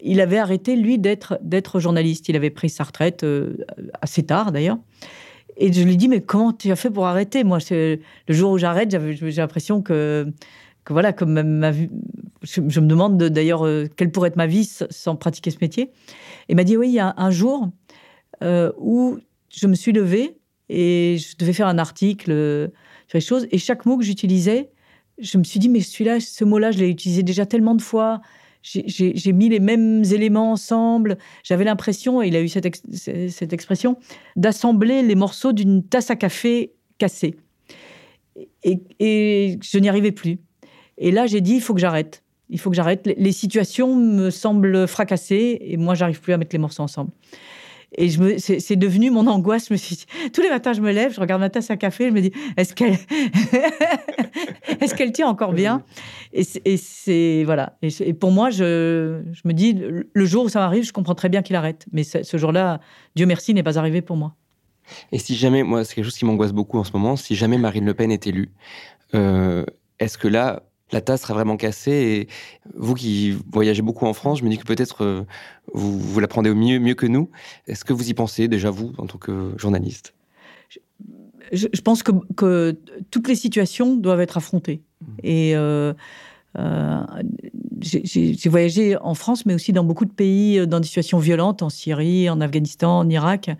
il 0.00 0.20
avait 0.20 0.38
arrêté, 0.38 0.74
lui, 0.74 0.98
d'être 0.98 1.78
journaliste. 1.78 2.28
Il 2.28 2.34
avait 2.34 2.50
pris 2.50 2.68
sa 2.68 2.82
retraite 2.82 3.24
assez 4.02 4.24
tard, 4.24 4.50
d'ailleurs. 4.50 4.78
Et 5.58 5.72
je 5.72 5.80
lui 5.84 5.96
dis, 5.96 6.08
mais 6.08 6.22
comment 6.22 6.52
tu 6.52 6.72
as 6.72 6.76
fait 6.76 6.90
pour 6.90 7.06
arrêter? 7.06 7.44
Moi, 7.44 7.58
le 7.70 8.00
jour 8.28 8.50
où 8.50 8.58
j'arrête, 8.58 8.90
j'ai 8.90 9.30
l'impression 9.30 9.80
que 9.80 10.26
que 10.86 10.92
voilà, 10.92 11.12
comme 11.12 11.42
ma 11.42 11.72
vie, 11.72 11.90
je, 12.42 12.60
me 12.60 12.86
demande 12.86 13.20
d'ailleurs 13.22 13.66
euh, 13.66 13.88
quelle 13.96 14.12
pourrait 14.12 14.28
être 14.28 14.36
ma 14.36 14.46
vie 14.46 14.64
sans 14.64 15.16
pratiquer 15.16 15.50
ce 15.50 15.58
métier. 15.60 15.90
Et 16.48 16.54
m'a 16.54 16.64
dit 16.64 16.76
oui, 16.76 16.88
il 16.88 16.94
y 16.94 17.00
a 17.00 17.12
un 17.16 17.30
jour 17.30 17.68
euh, 18.42 18.72
où 18.78 19.18
je 19.50 19.66
me 19.66 19.74
suis 19.74 19.92
levée 19.92 20.38
et 20.68 21.18
je 21.18 21.36
devais 21.36 21.52
faire 21.52 21.66
un 21.66 21.78
article 21.78 22.30
euh, 22.30 22.68
sur 23.08 23.16
les 23.16 23.20
choses 23.20 23.48
et 23.50 23.58
chaque 23.58 23.84
mot 23.84 23.98
que 23.98 24.04
j'utilisais, 24.04 24.70
je 25.18 25.38
me 25.38 25.44
suis 25.44 25.58
dit 25.58 25.68
mais 25.68 25.80
celui-là, 25.80 26.20
ce 26.20 26.44
mot-là, 26.44 26.70
je 26.70 26.78
l'ai 26.78 26.88
utilisé 26.88 27.24
déjà 27.24 27.46
tellement 27.46 27.74
de 27.74 27.82
fois. 27.82 28.20
J'ai 28.62 29.32
mis 29.32 29.48
les 29.48 29.60
mêmes 29.60 30.02
éléments 30.04 30.50
ensemble. 30.52 31.18
J'avais 31.44 31.62
l'impression, 31.62 32.20
et 32.20 32.28
il 32.28 32.34
a 32.34 32.42
eu 32.42 32.48
cette, 32.48 32.66
expression, 33.52 33.96
d'assembler 34.34 35.02
les 35.02 35.14
morceaux 35.14 35.52
d'une 35.52 35.84
tasse 35.84 36.10
à 36.10 36.16
café 36.16 36.72
cassée. 36.98 37.36
Et 38.64 39.58
je 39.62 39.78
n'y 39.78 39.88
arrivais 39.88 40.10
plus. 40.10 40.40
Et 40.98 41.10
là, 41.10 41.26
j'ai 41.26 41.40
dit, 41.40 41.54
il 41.54 41.60
faut 41.60 41.74
que 41.74 41.80
j'arrête. 41.80 42.22
Il 42.48 42.60
faut 42.60 42.70
que 42.70 42.76
j'arrête. 42.76 43.06
Les 43.16 43.32
situations 43.32 43.96
me 43.96 44.30
semblent 44.30 44.86
fracassées 44.86 45.58
et 45.60 45.76
moi, 45.76 45.94
j'arrive 45.94 46.20
plus 46.20 46.32
à 46.32 46.36
mettre 46.36 46.54
les 46.54 46.58
morceaux 46.58 46.82
ensemble. 46.82 47.10
Et 47.98 48.10
c'est, 48.38 48.76
devenu 48.76 49.10
mon 49.10 49.26
angoisse. 49.26 49.68
Je 49.68 49.74
me 49.74 50.28
tous 50.32 50.42
les 50.42 50.50
matins, 50.50 50.72
je 50.72 50.80
me 50.80 50.92
lève, 50.92 51.14
je 51.14 51.20
regarde 51.20 51.40
ma 51.40 51.50
tasse 51.50 51.70
à 51.70 51.76
café, 51.76 52.08
je 52.08 52.12
me 52.12 52.20
dis, 52.20 52.32
est-ce 52.56 52.74
qu'elle, 52.74 52.94
est-ce 54.80 54.94
qu'elle 54.94 55.12
tient 55.12 55.28
encore 55.28 55.52
bien? 55.52 55.82
Et 56.32 56.76
c'est, 56.76 57.42
voilà. 57.44 57.78
Et, 57.82 58.12
pour 58.12 58.32
moi, 58.32 58.50
je, 58.50 59.22
je, 59.32 59.40
me 59.44 59.52
dis, 59.52 59.78
le 60.12 60.24
jour 60.24 60.44
où 60.44 60.48
ça 60.48 60.60
m'arrive, 60.60 60.84
je 60.84 60.92
comprends 60.92 61.14
très 61.14 61.28
bien 61.28 61.42
qu'il 61.42 61.56
arrête. 61.56 61.86
Mais 61.92 62.02
ce 62.04 62.36
jour-là, 62.36 62.80
Dieu 63.14 63.26
merci, 63.26 63.54
n'est 63.54 63.62
pas 63.62 63.78
arrivé 63.78 64.02
pour 64.02 64.16
moi. 64.16 64.34
Et 65.12 65.18
si 65.18 65.34
jamais, 65.34 65.62
moi, 65.62 65.84
c'est 65.84 65.94
quelque 65.94 66.04
chose 66.04 66.16
qui 66.16 66.24
m'angoisse 66.24 66.52
beaucoup 66.52 66.78
en 66.78 66.84
ce 66.84 66.92
moment, 66.92 67.16
si 67.16 67.34
jamais 67.34 67.58
Marine 67.58 67.84
Le 67.84 67.94
Pen 67.94 68.10
est 68.10 68.26
élue, 68.26 68.50
euh, 69.14 69.64
est-ce 69.98 70.18
que 70.18 70.28
là, 70.28 70.62
la 70.92 71.00
tasse 71.00 71.22
sera 71.22 71.34
vraiment 71.34 71.56
cassée. 71.56 71.90
Et 71.90 72.28
vous 72.74 72.94
qui 72.94 73.36
voyagez 73.52 73.82
beaucoup 73.82 74.06
en 74.06 74.12
France, 74.12 74.38
je 74.38 74.44
me 74.44 74.50
dis 74.50 74.58
que 74.58 74.64
peut-être 74.64 75.04
euh, 75.04 75.22
vous, 75.72 75.98
vous 75.98 76.20
l'apprendrez 76.20 76.50
au 76.50 76.54
mieux, 76.54 76.78
mieux 76.78 76.94
que 76.94 77.06
nous. 77.06 77.30
Est-ce 77.66 77.84
que 77.84 77.92
vous 77.92 78.08
y 78.08 78.14
pensez 78.14 78.48
déjà, 78.48 78.70
vous, 78.70 78.92
en 78.98 79.06
tant 79.06 79.18
que 79.18 79.52
journaliste? 79.56 80.14
Je, 81.52 81.80
pense 81.80 82.02
que, 82.02 82.76
toutes 83.10 83.28
les 83.28 83.36
situations 83.36 83.96
doivent 83.96 84.20
être 84.20 84.36
affrontées. 84.36 84.82
Mmh. 85.00 85.06
Et 85.22 85.56
euh, 85.56 85.94
euh, 86.58 87.00
j'ai 87.80 88.48
voyagé 88.48 88.96
en 88.96 89.14
France, 89.14 89.46
mais 89.46 89.54
aussi 89.54 89.72
dans 89.72 89.84
beaucoup 89.84 90.06
de 90.06 90.12
pays, 90.12 90.66
dans 90.66 90.80
des 90.80 90.86
situations 90.86 91.18
violentes, 91.18 91.62
en 91.62 91.70
Syrie, 91.70 92.28
en 92.28 92.40
Afghanistan, 92.40 92.98
en 92.98 93.08
Irak. 93.08 93.50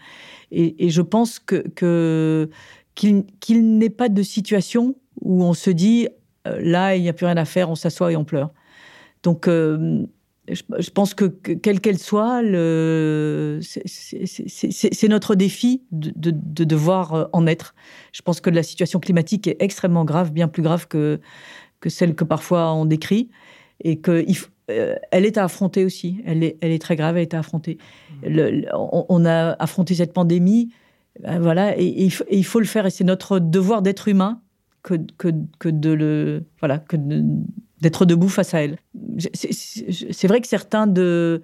Et, 0.51 0.91
je 0.91 1.03
pense 1.03 1.39
que 1.39 2.51
qu'il 2.95 3.79
n'ait 3.79 3.91
pas 3.91 4.09
de 4.09 4.23
situation 4.23 4.97
où 5.21 5.45
on 5.45 5.53
se 5.53 5.71
dit 5.71 6.09
là, 6.61 6.97
il 6.97 7.03
n'y 7.03 7.09
a 7.09 7.13
plus 7.13 7.27
rien 7.27 7.37
à 7.37 7.45
faire, 7.45 7.71
on 7.71 7.75
s'assoit 7.75 8.13
et 8.13 8.17
on 8.17 8.25
pleure. 8.25 8.51
Donc, 9.23 9.49
euh, 9.49 10.07
je, 10.49 10.91
pense 10.91 11.15
que, 11.15 11.25
quelle 11.25 11.81
qu'elle 11.81 11.99
soit, 11.99 12.43
c'est 13.61 15.09
notre 15.09 15.35
défi 15.35 15.83
de, 15.91 16.31
devoir 16.65 17.15
euh, 17.15 17.25
en 17.33 17.47
être. 17.47 17.75
Je 18.13 18.23
pense 18.23 18.41
que 18.41 18.51
la 18.51 18.63
situation 18.63 19.01
climatique 19.01 19.49
est 19.49 19.57
extrêmement 19.61 20.05
grave, 20.05 20.33
bien 20.33 20.49
plus 20.49 20.63
grave 20.63 20.87
que, 20.87 21.21
que 21.81 21.91
celle 21.91 22.15
que 22.15 22.25
parfois 22.25 22.73
on 22.73 22.85
décrit, 22.85 23.31
et 23.83 24.01
qu'elle 24.01 24.27
est 25.13 25.39
à 25.39 25.45
affronter 25.45 25.85
aussi. 25.85 26.23
Elle 26.25 26.45
est, 26.45 26.57
elle 26.61 26.71
est 26.71 26.81
très 26.81 26.97
grave, 26.97 27.17
elle 27.17 27.23
est 27.23 27.35
à 27.35 27.41
affronter. 27.41 27.79
on, 28.25 29.25
a 29.25 29.57
affronté 29.59 29.97
cette 29.97 30.13
pandémie 30.13 30.71
Ben 31.21 31.41
voilà, 31.41 31.77
et, 31.79 32.09
il 32.31 32.45
faut 32.45 32.61
le 32.61 32.67
faire, 32.67 32.87
et 32.87 32.91
c'est 32.91 33.05
notre 33.05 33.41
devoir 33.41 33.83
d'être 33.83 34.07
humain 34.09 34.41
que, 34.87 34.95
que, 35.19 35.29
que, 35.59 35.69
de 35.69 35.91
le 35.91 36.45
voilà 36.61 36.79
que 36.79 36.97
d'être 37.81 38.07
debout 38.07 38.29
face 38.29 38.55
à 38.55 38.63
elle. 38.63 38.79
C'est 39.19 40.29
vrai 40.29 40.41
que 40.41 40.47
certains 40.47 40.87
de 40.87 41.43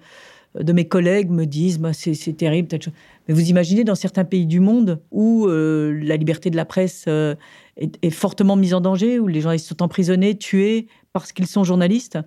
de 0.59 0.71
mes 0.71 0.87
collègues 0.87 1.29
me 1.29 1.45
disent 1.45 1.79
bah, 1.79 1.93
c'est 1.93 2.37
terrible, 2.37 2.67
Mais 3.27 3.33
vous 3.33 3.49
imaginez 3.49 3.83
dans 3.83 3.95
certains 3.95 4.23
pays 4.23 4.45
du 4.45 4.59
monde 4.59 5.01
où 5.11 5.47
euh, 5.47 5.99
la 6.03 6.15
liberté 6.15 6.49
de 6.49 6.55
la 6.55 6.65
presse 6.65 7.05
euh, 7.07 7.35
est, 7.77 8.09
fortement 8.11 8.55
mise 8.55 8.73
en 8.73 8.81
danger, 8.81 9.19
où 9.19 9.27
les 9.27 9.41
gens 9.41 9.51
ils 9.51 9.59
sont 9.59 9.81
emprisonnés, 9.81 10.37
tués 10.37 10.87
parce 11.11 11.31
qu'ils 11.31 11.47
sont 11.47 11.63
journalistes. 11.63 12.19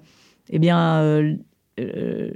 Eh 0.51 0.59
bien, 0.59 1.01
euh, 1.01 1.37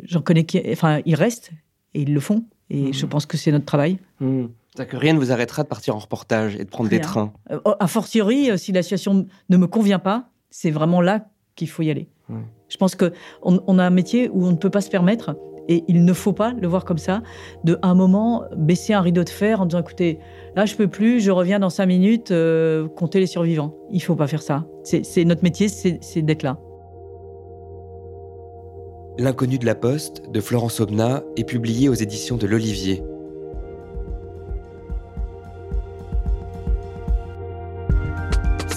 j'en 0.04 0.22
connais 0.22 0.44
qui, 0.44 0.60
enfin, 0.70 1.00
ils 1.06 1.14
restent 1.14 1.50
et 1.94 2.02
ils 2.02 2.14
le 2.14 2.20
font. 2.20 2.44
Et 2.70 2.92
je 2.92 3.04
mmh. 3.04 3.08
pense 3.08 3.26
que 3.26 3.36
c'est 3.36 3.50
notre 3.50 3.64
travail. 3.64 3.98
Mmh. 4.20 4.46
C'est-à-dire 4.74 4.92
que 4.92 4.96
rien 4.96 5.14
ne 5.14 5.18
vous 5.18 5.32
arrêtera 5.32 5.62
de 5.62 5.68
partir 5.68 5.96
en 5.96 5.98
reportage 5.98 6.54
et 6.54 6.64
de 6.64 6.70
prendre 6.70 6.90
des 6.90 7.00
trains. 7.00 7.32
a 7.48 7.86
fortiori, 7.86 8.56
si 8.58 8.72
la 8.72 8.82
situation 8.82 9.26
ne 9.48 9.56
me 9.56 9.66
convient 9.66 9.98
pas, 9.98 10.28
c'est 10.50 10.70
vraiment 10.70 11.00
là 11.00 11.26
qu'il 11.56 11.68
faut 11.68 11.82
y 11.82 11.90
aller. 11.90 12.08
Je 12.68 12.76
pense 12.76 12.94
qu'on 12.94 13.10
on 13.42 13.78
a 13.78 13.84
un 13.84 13.90
métier 13.90 14.28
où 14.28 14.46
on 14.46 14.52
ne 14.52 14.56
peut 14.56 14.70
pas 14.70 14.80
se 14.80 14.90
permettre 14.90 15.34
et 15.68 15.84
il 15.86 16.04
ne 16.04 16.12
faut 16.12 16.32
pas 16.32 16.52
le 16.52 16.66
voir 16.66 16.84
comme 16.84 16.98
ça, 16.98 17.22
de 17.64 17.78
un 17.82 17.94
moment 17.94 18.44
baisser 18.56 18.92
un 18.92 19.00
rideau 19.00 19.22
de 19.22 19.28
fer 19.28 19.60
en 19.60 19.66
disant 19.66 19.80
écoutez, 19.80 20.18
là 20.56 20.66
je 20.66 20.74
peux 20.74 20.88
plus, 20.88 21.20
je 21.20 21.30
reviens 21.30 21.60
dans 21.60 21.70
cinq 21.70 21.86
minutes, 21.86 22.32
euh, 22.32 22.88
compter 22.88 23.20
les 23.20 23.26
survivants. 23.26 23.74
Il 23.92 24.02
faut 24.02 24.16
pas 24.16 24.26
faire 24.26 24.42
ça. 24.42 24.66
C'est 24.82 25.24
notre 25.24 25.44
métier, 25.44 25.68
c'est 25.68 26.22
d'être 26.22 26.42
là. 26.42 26.58
L'inconnu 29.18 29.58
de 29.58 29.66
la 29.66 29.74
Poste 29.74 30.30
de 30.30 30.40
Florence 30.40 30.80
Obna 30.80 31.22
est 31.36 31.44
publié 31.44 31.88
aux 31.88 31.94
éditions 31.94 32.36
de 32.36 32.46
l'Olivier. 32.46 33.02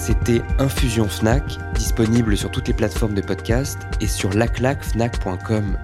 C'était 0.06 0.42
Infusion 0.58 1.08
Fnac, 1.08 1.44
disponible 1.76 2.36
sur 2.36 2.50
toutes 2.50 2.68
les 2.68 2.74
plateformes 2.74 3.14
de 3.14 3.22
podcast 3.22 3.78
et 4.02 4.06
sur 4.06 4.34
laclacfnac.com. 4.34 5.78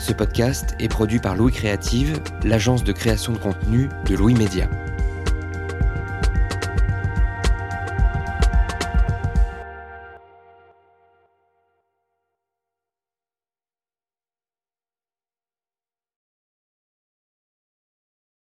Ce 0.00 0.12
podcast 0.12 0.74
est 0.80 0.88
produit 0.88 1.20
par 1.20 1.36
Louis 1.36 1.52
Créative, 1.52 2.20
l'agence 2.42 2.82
de 2.82 2.90
création 2.90 3.32
de 3.32 3.38
contenu 3.38 3.88
de 4.06 4.16
Louis 4.16 4.34
Média. 4.34 4.68